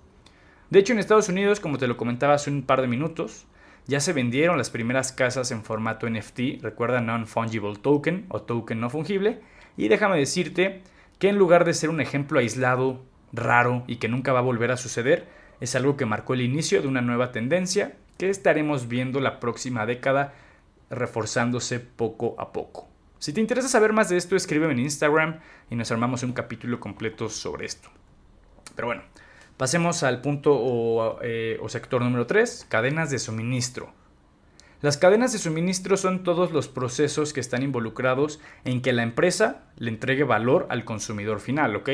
De 0.70 0.78
hecho, 0.78 0.92
en 0.92 0.98
Estados 0.98 1.30
Unidos, 1.30 1.60
como 1.60 1.78
te 1.78 1.88
lo 1.88 1.96
comentaba 1.96 2.34
hace 2.34 2.50
un 2.50 2.62
par 2.62 2.82
de 2.82 2.88
minutos, 2.88 3.46
ya 3.86 4.00
se 4.00 4.12
vendieron 4.12 4.58
las 4.58 4.68
primeras 4.68 5.12
casas 5.12 5.50
en 5.50 5.64
formato 5.64 6.08
NFT, 6.08 6.60
recuerda 6.60 7.00
Non-Fungible 7.00 7.76
Token 7.76 8.26
o 8.28 8.42
token 8.42 8.80
no 8.80 8.90
fungible, 8.90 9.40
y 9.78 9.88
déjame 9.88 10.18
decirte 10.18 10.82
que 11.18 11.30
en 11.30 11.38
lugar 11.38 11.64
de 11.64 11.72
ser 11.72 11.88
un 11.88 12.02
ejemplo 12.02 12.38
aislado, 12.38 13.02
raro 13.32 13.84
y 13.86 13.96
que 13.96 14.08
nunca 14.08 14.34
va 14.34 14.40
a 14.40 14.42
volver 14.42 14.72
a 14.72 14.76
suceder, 14.76 15.26
es 15.60 15.74
algo 15.74 15.96
que 15.96 16.04
marcó 16.04 16.34
el 16.34 16.42
inicio 16.42 16.82
de 16.82 16.88
una 16.88 17.00
nueva 17.00 17.32
tendencia 17.32 17.94
que 18.18 18.28
estaremos 18.28 18.88
viendo 18.88 19.20
la 19.20 19.40
próxima 19.40 19.86
década 19.86 20.34
reforzándose 20.90 21.80
poco 21.80 22.34
a 22.38 22.52
poco. 22.52 22.88
Si 23.18 23.32
te 23.32 23.40
interesa 23.40 23.68
saber 23.68 23.92
más 23.92 24.08
de 24.08 24.16
esto, 24.16 24.36
escríbeme 24.36 24.72
en 24.72 24.80
Instagram 24.80 25.40
y 25.70 25.76
nos 25.76 25.90
armamos 25.90 26.22
un 26.22 26.32
capítulo 26.32 26.80
completo 26.80 27.28
sobre 27.28 27.66
esto. 27.66 27.88
Pero 28.76 28.86
bueno, 28.86 29.02
pasemos 29.56 30.02
al 30.02 30.20
punto 30.20 30.54
o, 30.54 31.18
eh, 31.22 31.58
sector 31.68 32.02
número 32.02 32.26
3, 32.26 32.66
cadenas 32.68 33.10
de 33.10 33.18
suministro. 33.18 33.92
Las 34.80 34.96
cadenas 34.96 35.32
de 35.32 35.38
suministro 35.38 35.96
son 35.96 36.22
todos 36.22 36.52
los 36.52 36.68
procesos 36.68 37.32
que 37.32 37.40
están 37.40 37.64
involucrados 37.64 38.40
en 38.64 38.82
que 38.82 38.92
la 38.92 39.02
empresa 39.02 39.64
le 39.76 39.90
entregue 39.90 40.22
valor 40.22 40.66
al 40.70 40.84
consumidor 40.84 41.40
final, 41.40 41.74
¿ok? 41.74 41.90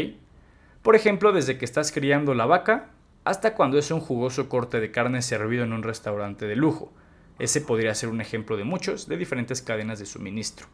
Por 0.82 0.94
ejemplo, 0.94 1.32
desde 1.32 1.56
que 1.56 1.64
estás 1.64 1.92
criando 1.92 2.34
la 2.34 2.44
vaca 2.44 2.90
hasta 3.24 3.54
cuando 3.54 3.78
es 3.78 3.90
un 3.90 4.00
jugoso 4.00 4.48
corte 4.48 4.80
de 4.80 4.90
carne 4.90 5.22
servido 5.22 5.64
en 5.64 5.72
un 5.72 5.82
restaurante 5.82 6.46
de 6.46 6.56
lujo. 6.56 6.92
Ese 7.38 7.60
podría 7.60 7.94
ser 7.94 8.10
un 8.10 8.20
ejemplo 8.20 8.56
de 8.56 8.64
muchos 8.64 9.08
de 9.08 9.16
diferentes 9.16 9.62
cadenas 9.62 9.98
de 9.98 10.06
suministro. 10.06 10.66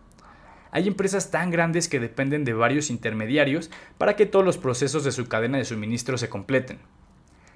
Hay 0.73 0.87
empresas 0.87 1.31
tan 1.31 1.51
grandes 1.51 1.89
que 1.89 2.01
dependen 2.01 2.45
de 2.45 2.53
varios 2.53 2.91
intermediarios 2.91 3.71
para 3.99 4.15
que 4.15 4.27
todos 4.27 4.45
los 4.45 4.59
procesos 4.59 5.05
de 5.05 5.13
su 5.13 5.27
cadena 5.27 5.59
de 5.59 5.65
suministro 5.65 6.19
se 6.19 6.29
completen. 6.29 6.81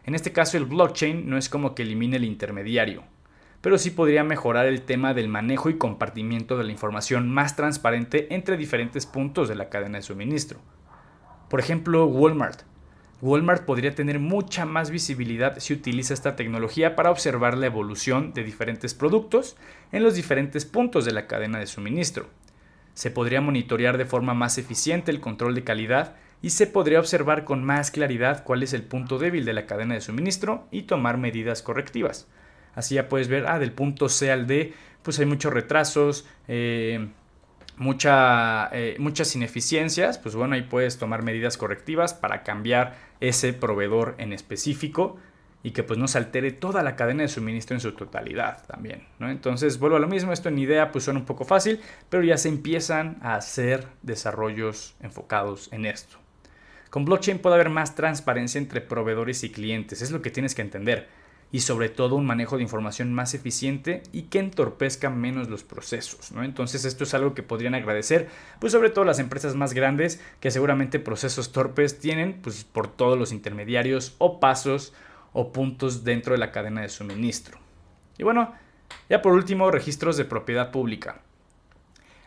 En 0.04 0.14
este 0.14 0.32
caso 0.32 0.56
el 0.56 0.64
blockchain 0.64 1.28
no 1.28 1.38
es 1.38 1.48
como 1.48 1.74
que 1.74 1.82
elimine 1.82 2.16
el 2.16 2.24
intermediario, 2.24 3.04
pero 3.60 3.78
sí 3.78 3.90
podría 3.90 4.24
mejorar 4.24 4.66
el 4.66 4.82
tema 4.82 5.14
del 5.14 5.28
manejo 5.28 5.70
y 5.70 5.78
compartimiento 5.78 6.56
de 6.56 6.64
la 6.64 6.72
información 6.72 7.28
más 7.30 7.56
transparente 7.56 8.34
entre 8.34 8.56
diferentes 8.56 9.06
puntos 9.06 9.48
de 9.48 9.54
la 9.54 9.68
cadena 9.68 9.98
de 9.98 10.02
suministro. 10.02 10.60
Por 11.48 11.60
ejemplo, 11.60 12.06
Walmart 12.06 12.62
Walmart 13.24 13.64
podría 13.64 13.94
tener 13.94 14.18
mucha 14.18 14.66
más 14.66 14.90
visibilidad 14.90 15.58
si 15.58 15.72
utiliza 15.72 16.12
esta 16.12 16.36
tecnología 16.36 16.94
para 16.94 17.10
observar 17.10 17.56
la 17.56 17.64
evolución 17.64 18.34
de 18.34 18.44
diferentes 18.44 18.92
productos 18.92 19.56
en 19.92 20.02
los 20.02 20.14
diferentes 20.14 20.66
puntos 20.66 21.06
de 21.06 21.12
la 21.12 21.26
cadena 21.26 21.58
de 21.58 21.66
suministro. 21.66 22.28
Se 22.92 23.10
podría 23.10 23.40
monitorear 23.40 23.96
de 23.96 24.04
forma 24.04 24.34
más 24.34 24.58
eficiente 24.58 25.10
el 25.10 25.22
control 25.22 25.54
de 25.54 25.64
calidad 25.64 26.16
y 26.42 26.50
se 26.50 26.66
podría 26.66 27.00
observar 27.00 27.44
con 27.44 27.64
más 27.64 27.90
claridad 27.90 28.44
cuál 28.44 28.62
es 28.62 28.74
el 28.74 28.82
punto 28.82 29.18
débil 29.18 29.46
de 29.46 29.54
la 29.54 29.64
cadena 29.64 29.94
de 29.94 30.02
suministro 30.02 30.68
y 30.70 30.82
tomar 30.82 31.16
medidas 31.16 31.62
correctivas. 31.62 32.28
Así 32.74 32.96
ya 32.96 33.08
puedes 33.08 33.28
ver, 33.28 33.46
ah, 33.46 33.58
del 33.58 33.72
punto 33.72 34.10
C 34.10 34.30
al 34.30 34.46
D, 34.46 34.74
pues 35.02 35.18
hay 35.18 35.24
muchos 35.24 35.50
retrasos, 35.50 36.28
eh, 36.46 37.08
eh, 37.78 38.96
muchas 38.98 39.36
ineficiencias, 39.36 40.18
pues 40.18 40.34
bueno, 40.34 40.54
ahí 40.54 40.62
puedes 40.62 40.98
tomar 40.98 41.22
medidas 41.22 41.56
correctivas 41.56 42.14
para 42.14 42.42
cambiar 42.42 42.96
ese 43.20 43.52
proveedor 43.52 44.14
en 44.18 44.32
específico 44.32 45.16
y 45.62 45.70
que 45.70 45.82
pues 45.82 45.98
no 45.98 46.06
se 46.06 46.18
altere 46.18 46.52
toda 46.52 46.82
la 46.82 46.94
cadena 46.94 47.22
de 47.22 47.28
suministro 47.28 47.74
en 47.74 47.80
su 47.80 47.92
totalidad 47.92 48.64
también, 48.66 49.06
¿no? 49.18 49.30
Entonces, 49.30 49.78
vuelvo 49.78 49.96
a 49.96 50.00
lo 50.00 50.08
mismo, 50.08 50.32
esto 50.32 50.50
en 50.50 50.58
idea 50.58 50.92
pues 50.92 51.04
suena 51.04 51.20
un 51.20 51.26
poco 51.26 51.44
fácil, 51.44 51.80
pero 52.10 52.22
ya 52.22 52.36
se 52.36 52.50
empiezan 52.50 53.16
a 53.22 53.36
hacer 53.36 53.86
desarrollos 54.02 54.94
enfocados 55.00 55.72
en 55.72 55.86
esto. 55.86 56.18
Con 56.90 57.06
blockchain 57.06 57.38
puede 57.38 57.56
haber 57.56 57.70
más 57.70 57.94
transparencia 57.94 58.58
entre 58.58 58.82
proveedores 58.82 59.42
y 59.42 59.50
clientes, 59.50 60.02
es 60.02 60.10
lo 60.10 60.20
que 60.20 60.30
tienes 60.30 60.54
que 60.54 60.62
entender 60.62 61.08
y 61.54 61.60
sobre 61.60 61.88
todo 61.88 62.16
un 62.16 62.26
manejo 62.26 62.56
de 62.56 62.64
información 62.64 63.14
más 63.14 63.32
eficiente 63.32 64.02
y 64.10 64.22
que 64.22 64.40
entorpezca 64.40 65.08
menos 65.08 65.48
los 65.48 65.62
procesos. 65.62 66.32
¿no? 66.32 66.42
Entonces 66.42 66.84
esto 66.84 67.04
es 67.04 67.14
algo 67.14 67.32
que 67.32 67.44
podrían 67.44 67.76
agradecer, 67.76 68.28
pues 68.58 68.72
sobre 68.72 68.90
todo 68.90 69.04
las 69.04 69.20
empresas 69.20 69.54
más 69.54 69.72
grandes 69.72 70.20
que 70.40 70.50
seguramente 70.50 70.98
procesos 70.98 71.52
torpes 71.52 72.00
tienen 72.00 72.40
pues, 72.42 72.64
por 72.64 72.88
todos 72.88 73.16
los 73.16 73.30
intermediarios 73.30 74.16
o 74.18 74.40
pasos 74.40 74.94
o 75.32 75.52
puntos 75.52 76.02
dentro 76.02 76.32
de 76.32 76.38
la 76.38 76.50
cadena 76.50 76.80
de 76.80 76.88
suministro. 76.88 77.56
Y 78.18 78.24
bueno, 78.24 78.52
ya 79.08 79.22
por 79.22 79.34
último, 79.34 79.70
registros 79.70 80.16
de 80.16 80.24
propiedad 80.24 80.72
pública. 80.72 81.20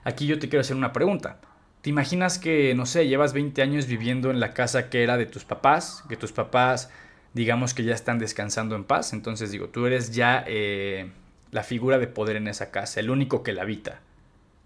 Aquí 0.06 0.26
yo 0.26 0.40
te 0.40 0.48
quiero 0.48 0.62
hacer 0.62 0.78
una 0.78 0.94
pregunta. 0.94 1.42
¿Te 1.82 1.90
imaginas 1.90 2.40
que, 2.40 2.74
no 2.76 2.86
sé, 2.86 3.10
llevas 3.10 3.34
20 3.34 3.62
años 3.62 3.88
viviendo 3.88 4.32
en 4.32 4.40
la 4.40 4.54
casa 4.54 4.90
que 4.90 5.04
era 5.04 5.18
de 5.18 5.26
tus 5.26 5.44
papás, 5.44 6.06
que 6.08 6.16
tus 6.16 6.32
papás 6.32 6.90
digamos 7.34 7.74
que 7.74 7.84
ya 7.84 7.94
están 7.94 8.20
descansando 8.20 8.76
en 8.76 8.84
paz. 8.84 9.14
Entonces 9.14 9.52
digo, 9.52 9.70
tú 9.70 9.86
eres 9.86 10.14
ya 10.14 10.44
eh, 10.48 11.12
la 11.52 11.64
figura 11.64 11.98
de 11.98 12.08
poder 12.08 12.36
en 12.36 12.48
esa 12.48 12.72
casa, 12.72 13.00
el 13.00 13.10
único 13.10 13.44
que 13.44 13.54
la 13.54 13.64
habita. 13.64 14.00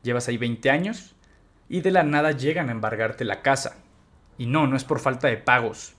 Llevas 0.04 0.28
ahí 0.28 0.38
20 0.38 0.70
años 0.70 1.16
y 1.70 1.82
de 1.82 1.92
la 1.92 2.04
nada 2.04 2.32
llegan 2.32 2.70
a 2.70 2.74
embargarte 2.74 3.24
la 3.24 3.42
casa. 3.42 3.78
Y 4.38 4.46
no, 4.46 4.68
no 4.68 4.76
es 4.76 4.84
por 4.84 5.00
falta 5.00 5.28
de 5.28 5.38
pagos, 5.38 5.94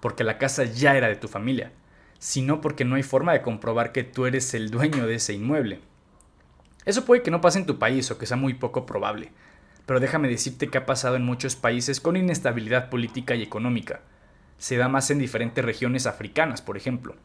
porque 0.00 0.24
la 0.24 0.38
casa 0.38 0.64
ya 0.64 0.96
era 0.96 1.08
de 1.08 1.16
tu 1.16 1.28
familia, 1.28 1.72
sino 2.18 2.60
porque 2.60 2.84
no 2.84 2.94
hay 2.94 3.02
forma 3.02 3.32
de 3.32 3.42
comprobar 3.42 3.92
que 3.92 4.04
tú 4.04 4.26
eres 4.26 4.54
el 4.54 4.70
dueño 4.70 5.06
de 5.06 5.16
ese 5.16 5.34
inmueble. 5.34 5.80
Eso 6.84 7.04
puede 7.04 7.22
que 7.22 7.30
no 7.30 7.40
pase 7.40 7.58
en 7.58 7.66
tu 7.66 7.78
país 7.78 8.10
o 8.10 8.18
que 8.18 8.26
sea 8.26 8.36
muy 8.36 8.54
poco 8.54 8.86
probable, 8.86 9.32
pero 9.86 10.00
déjame 10.00 10.28
decirte 10.28 10.68
que 10.68 10.78
ha 10.78 10.86
pasado 10.86 11.16
en 11.16 11.24
muchos 11.24 11.56
países 11.56 12.00
con 12.00 12.16
inestabilidad 12.16 12.88
política 12.88 13.34
y 13.34 13.42
económica. 13.42 14.00
Se 14.58 14.76
da 14.76 14.88
más 14.88 15.10
en 15.10 15.18
diferentes 15.18 15.64
regiones 15.64 16.06
africanas, 16.06 16.62
por 16.62 16.76
ejemplo. 16.76 17.16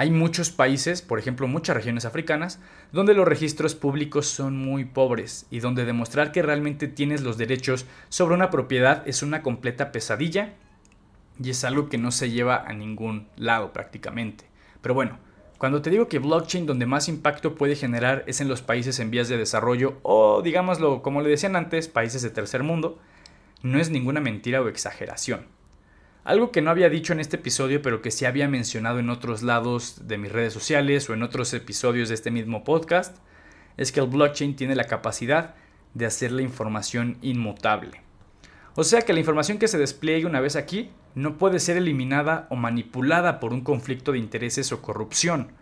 Hay 0.00 0.12
muchos 0.12 0.50
países, 0.50 1.02
por 1.02 1.18
ejemplo 1.18 1.48
muchas 1.48 1.76
regiones 1.76 2.04
africanas, 2.04 2.60
donde 2.92 3.14
los 3.14 3.26
registros 3.26 3.74
públicos 3.74 4.28
son 4.28 4.56
muy 4.56 4.84
pobres 4.84 5.46
y 5.50 5.58
donde 5.58 5.84
demostrar 5.84 6.30
que 6.30 6.40
realmente 6.40 6.86
tienes 6.86 7.22
los 7.22 7.36
derechos 7.36 7.84
sobre 8.08 8.36
una 8.36 8.48
propiedad 8.48 9.02
es 9.08 9.24
una 9.24 9.42
completa 9.42 9.90
pesadilla 9.90 10.54
y 11.42 11.50
es 11.50 11.64
algo 11.64 11.88
que 11.88 11.98
no 11.98 12.12
se 12.12 12.30
lleva 12.30 12.62
a 12.64 12.74
ningún 12.74 13.26
lado 13.34 13.72
prácticamente. 13.72 14.44
Pero 14.82 14.94
bueno, 14.94 15.18
cuando 15.58 15.82
te 15.82 15.90
digo 15.90 16.06
que 16.06 16.20
blockchain 16.20 16.64
donde 16.64 16.86
más 16.86 17.08
impacto 17.08 17.56
puede 17.56 17.74
generar 17.74 18.22
es 18.28 18.40
en 18.40 18.46
los 18.46 18.62
países 18.62 19.00
en 19.00 19.10
vías 19.10 19.28
de 19.28 19.36
desarrollo 19.36 19.98
o 20.04 20.42
digámoslo 20.42 21.02
como 21.02 21.22
le 21.22 21.30
decían 21.30 21.56
antes, 21.56 21.88
países 21.88 22.22
de 22.22 22.30
tercer 22.30 22.62
mundo, 22.62 23.00
no 23.62 23.80
es 23.80 23.90
ninguna 23.90 24.20
mentira 24.20 24.62
o 24.62 24.68
exageración. 24.68 25.57
Algo 26.28 26.52
que 26.52 26.60
no 26.60 26.70
había 26.70 26.90
dicho 26.90 27.14
en 27.14 27.20
este 27.20 27.36
episodio, 27.36 27.80
pero 27.80 28.02
que 28.02 28.10
sí 28.10 28.26
había 28.26 28.48
mencionado 28.48 28.98
en 28.98 29.08
otros 29.08 29.42
lados 29.42 30.06
de 30.08 30.18
mis 30.18 30.30
redes 30.30 30.52
sociales 30.52 31.08
o 31.08 31.14
en 31.14 31.22
otros 31.22 31.54
episodios 31.54 32.10
de 32.10 32.16
este 32.16 32.30
mismo 32.30 32.64
podcast, 32.64 33.16
es 33.78 33.92
que 33.92 34.00
el 34.00 34.08
blockchain 34.08 34.54
tiene 34.54 34.76
la 34.76 34.84
capacidad 34.84 35.54
de 35.94 36.04
hacer 36.04 36.32
la 36.32 36.42
información 36.42 37.16
inmutable. 37.22 38.02
O 38.74 38.84
sea 38.84 39.00
que 39.00 39.14
la 39.14 39.20
información 39.20 39.56
que 39.56 39.68
se 39.68 39.78
despliegue 39.78 40.26
una 40.26 40.40
vez 40.40 40.54
aquí 40.54 40.90
no 41.14 41.38
puede 41.38 41.60
ser 41.60 41.78
eliminada 41.78 42.46
o 42.50 42.56
manipulada 42.56 43.40
por 43.40 43.54
un 43.54 43.62
conflicto 43.62 44.12
de 44.12 44.18
intereses 44.18 44.70
o 44.70 44.82
corrupción. 44.82 45.52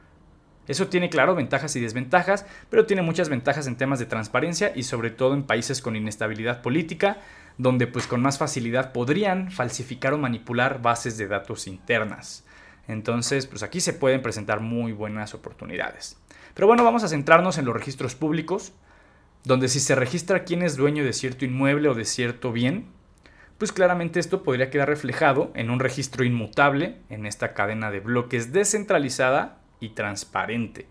Eso 0.67 0.89
tiene, 0.89 1.11
claro, 1.11 1.37
ventajas 1.37 1.77
y 1.77 1.81
desventajas, 1.81 2.45
pero 2.71 2.87
tiene 2.87 3.03
muchas 3.03 3.29
ventajas 3.29 3.69
en 3.69 3.77
temas 3.77 4.01
de 4.01 4.07
transparencia 4.07 4.73
y 4.75 4.83
sobre 4.83 5.11
todo 5.11 5.35
en 5.35 5.45
países 5.45 5.81
con 5.81 5.95
inestabilidad 5.95 6.61
política, 6.61 7.19
donde 7.59 7.87
pues 7.87 8.07
con 8.07 8.21
más 8.21 8.39
facilidad 8.39 8.93
podrían 8.93 9.51
falsificar 9.51 10.13
o 10.15 10.19
manipular 10.19 10.83
bases 10.83 11.17
de 11.17 11.27
datos 11.27 11.67
internas. 11.67 12.45
Entonces, 12.89 13.47
pues 13.47 13.63
aquí 13.63 13.81
se 13.81 13.93
pueden 13.93 14.23
presentar 14.23 14.61
muy 14.61 14.93
buenas 14.93 15.35
oportunidades. 15.35 16.19
Pero 16.55 16.67
bueno, 16.67 16.85
vamos 16.85 17.03
a 17.03 17.09
centrarnos 17.09 17.59
en 17.59 17.65
los 17.65 17.75
registros 17.75 18.15
públicos, 18.15 18.73
donde 19.45 19.69
si 19.69 19.81
se 19.81 19.95
registra 19.95 20.45
quién 20.45 20.63
es 20.63 20.77
dueño 20.77 21.05
de 21.05 21.13
cierto 21.13 21.45
inmueble 21.45 21.89
o 21.89 21.95
de 21.95 22.05
cierto 22.05 22.53
bien, 22.53 22.87
pues 23.59 23.73
claramente 23.73 24.21
esto 24.21 24.43
podría 24.43 24.71
quedar 24.71 24.89
reflejado 24.89 25.51
en 25.55 25.71
un 25.71 25.81
registro 25.81 26.25
inmutable 26.25 26.99
en 27.09 27.27
esta 27.27 27.55
cadena 27.55 27.91
de 27.91 28.01
bloques 28.01 28.53
descentralizada 28.53 29.61
y 29.81 29.91
transparente. 29.91 30.89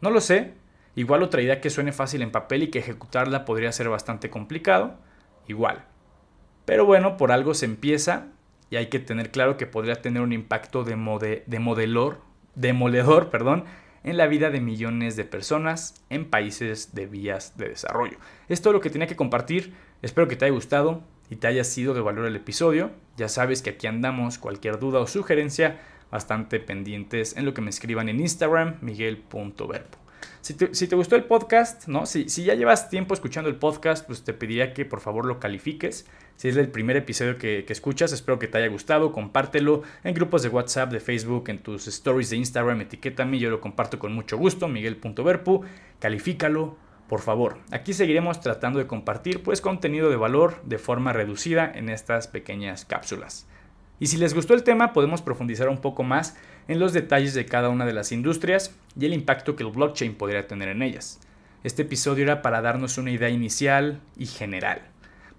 No 0.00 0.10
lo 0.10 0.20
sé, 0.20 0.54
igual 0.94 1.22
otra 1.22 1.42
idea 1.42 1.60
que 1.60 1.70
suene 1.70 1.92
fácil 1.92 2.22
en 2.22 2.30
papel 2.30 2.62
y 2.64 2.70
que 2.70 2.78
ejecutarla 2.78 3.44
podría 3.44 3.72
ser 3.72 3.88
bastante 3.88 4.30
complicado, 4.30 4.98
igual. 5.46 5.89
Pero 6.70 6.86
bueno, 6.86 7.16
por 7.16 7.32
algo 7.32 7.52
se 7.54 7.64
empieza 7.64 8.28
y 8.70 8.76
hay 8.76 8.86
que 8.86 9.00
tener 9.00 9.32
claro 9.32 9.56
que 9.56 9.66
podría 9.66 10.00
tener 10.00 10.22
un 10.22 10.32
impacto 10.32 10.84
de, 10.84 11.42
de 11.44 11.58
modelor, 11.58 12.20
demoledor 12.54 13.28
perdón, 13.30 13.64
en 14.04 14.16
la 14.16 14.28
vida 14.28 14.50
de 14.50 14.60
millones 14.60 15.16
de 15.16 15.24
personas 15.24 16.00
en 16.10 16.30
países 16.30 16.94
de 16.94 17.06
vías 17.06 17.58
de 17.58 17.70
desarrollo. 17.70 18.18
Es 18.48 18.62
todo 18.62 18.72
lo 18.72 18.80
que 18.80 18.88
tenía 18.88 19.08
que 19.08 19.16
compartir. 19.16 19.74
Espero 20.00 20.28
que 20.28 20.36
te 20.36 20.44
haya 20.44 20.54
gustado 20.54 21.02
y 21.28 21.34
te 21.34 21.48
haya 21.48 21.64
sido 21.64 21.92
de 21.92 22.02
valor 22.02 22.26
el 22.26 22.36
episodio. 22.36 22.92
Ya 23.16 23.28
sabes 23.28 23.62
que 23.62 23.70
aquí 23.70 23.88
andamos. 23.88 24.38
Cualquier 24.38 24.78
duda 24.78 25.00
o 25.00 25.08
sugerencia, 25.08 25.80
bastante 26.12 26.60
pendientes 26.60 27.36
en 27.36 27.46
lo 27.46 27.52
que 27.52 27.62
me 27.62 27.70
escriban 27.70 28.08
en 28.08 28.20
Instagram, 28.20 28.76
miguel.verpo. 28.80 29.98
Si 30.40 30.54
te, 30.54 30.96
gustó 30.96 31.16
el 31.16 31.24
podcast, 31.24 31.86
¿no? 31.86 32.06
Si, 32.06 32.28
si, 32.28 32.44
ya 32.44 32.54
llevas 32.54 32.88
tiempo 32.88 33.12
escuchando 33.12 33.50
el 33.50 33.56
podcast, 33.56 34.06
pues 34.06 34.22
te 34.22 34.32
pediría 34.32 34.72
que 34.72 34.84
por 34.84 35.00
favor 35.00 35.26
lo 35.26 35.38
califiques. 35.38 36.06
Si 36.40 36.48
es 36.48 36.56
el 36.56 36.70
primer 36.70 36.96
episodio 36.96 37.36
que, 37.36 37.66
escuchas, 37.68 38.12
espero 38.12 38.38
que 38.38 38.48
te 38.48 38.56
haya 38.56 38.68
gustado. 38.68 39.12
Compártelo 39.12 39.82
en 40.02 40.14
grupos 40.14 40.42
de 40.42 40.48
WhatsApp, 40.48 40.90
de 40.90 40.98
Facebook, 40.98 41.50
en 41.50 41.58
tus 41.58 41.86
stories 41.86 42.30
de 42.30 42.38
Instagram, 42.38 42.80
etiquétame, 42.80 43.38
yo 43.38 43.50
lo 43.50 43.60
comparto 43.60 43.98
con 43.98 44.14
mucho 44.14 44.38
gusto, 44.38 44.66
miguel.verpu. 44.66 45.66
Califícalo, 45.98 46.78
por 47.10 47.20
favor. 47.20 47.58
Aquí 47.72 47.92
seguiremos 47.92 48.40
tratando 48.40 48.78
de 48.78 48.86
compartir 48.86 49.42
pues 49.42 49.60
contenido 49.60 50.08
de 50.08 50.16
valor 50.16 50.62
de 50.64 50.78
forma 50.78 51.12
reducida 51.12 51.70
en 51.74 51.90
estas 51.90 52.26
pequeñas 52.26 52.86
cápsulas. 52.86 53.46
Y 53.98 54.06
si 54.06 54.16
les 54.16 54.32
gustó 54.32 54.54
el 54.54 54.64
tema, 54.64 54.94
podemos 54.94 55.20
profundizar 55.20 55.68
un 55.68 55.82
poco 55.82 56.04
más 56.04 56.38
en 56.68 56.78
los 56.80 56.94
detalles 56.94 57.34
de 57.34 57.44
cada 57.44 57.68
una 57.68 57.84
de 57.84 57.92
las 57.92 58.12
industrias 58.12 58.74
y 58.98 59.04
el 59.04 59.12
impacto 59.12 59.56
que 59.56 59.64
el 59.64 59.72
blockchain 59.72 60.14
podría 60.14 60.46
tener 60.46 60.70
en 60.70 60.80
ellas. 60.80 61.20
Este 61.64 61.82
episodio 61.82 62.24
era 62.24 62.40
para 62.40 62.62
darnos 62.62 62.96
una 62.96 63.10
idea 63.10 63.28
inicial 63.28 64.00
y 64.16 64.24
general. 64.24 64.89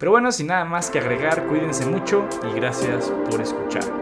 Pero 0.02 0.14
bueno, 0.14 0.32
sin 0.32 0.48
nada 0.48 0.66
más 0.66 0.90
que 0.90 0.98
agregar, 0.98 1.46
cuídense 1.46 1.86
mucho 1.86 2.28
y 2.50 2.56
gracias 2.56 3.14
por 3.30 3.40
escuchar. 3.40 4.01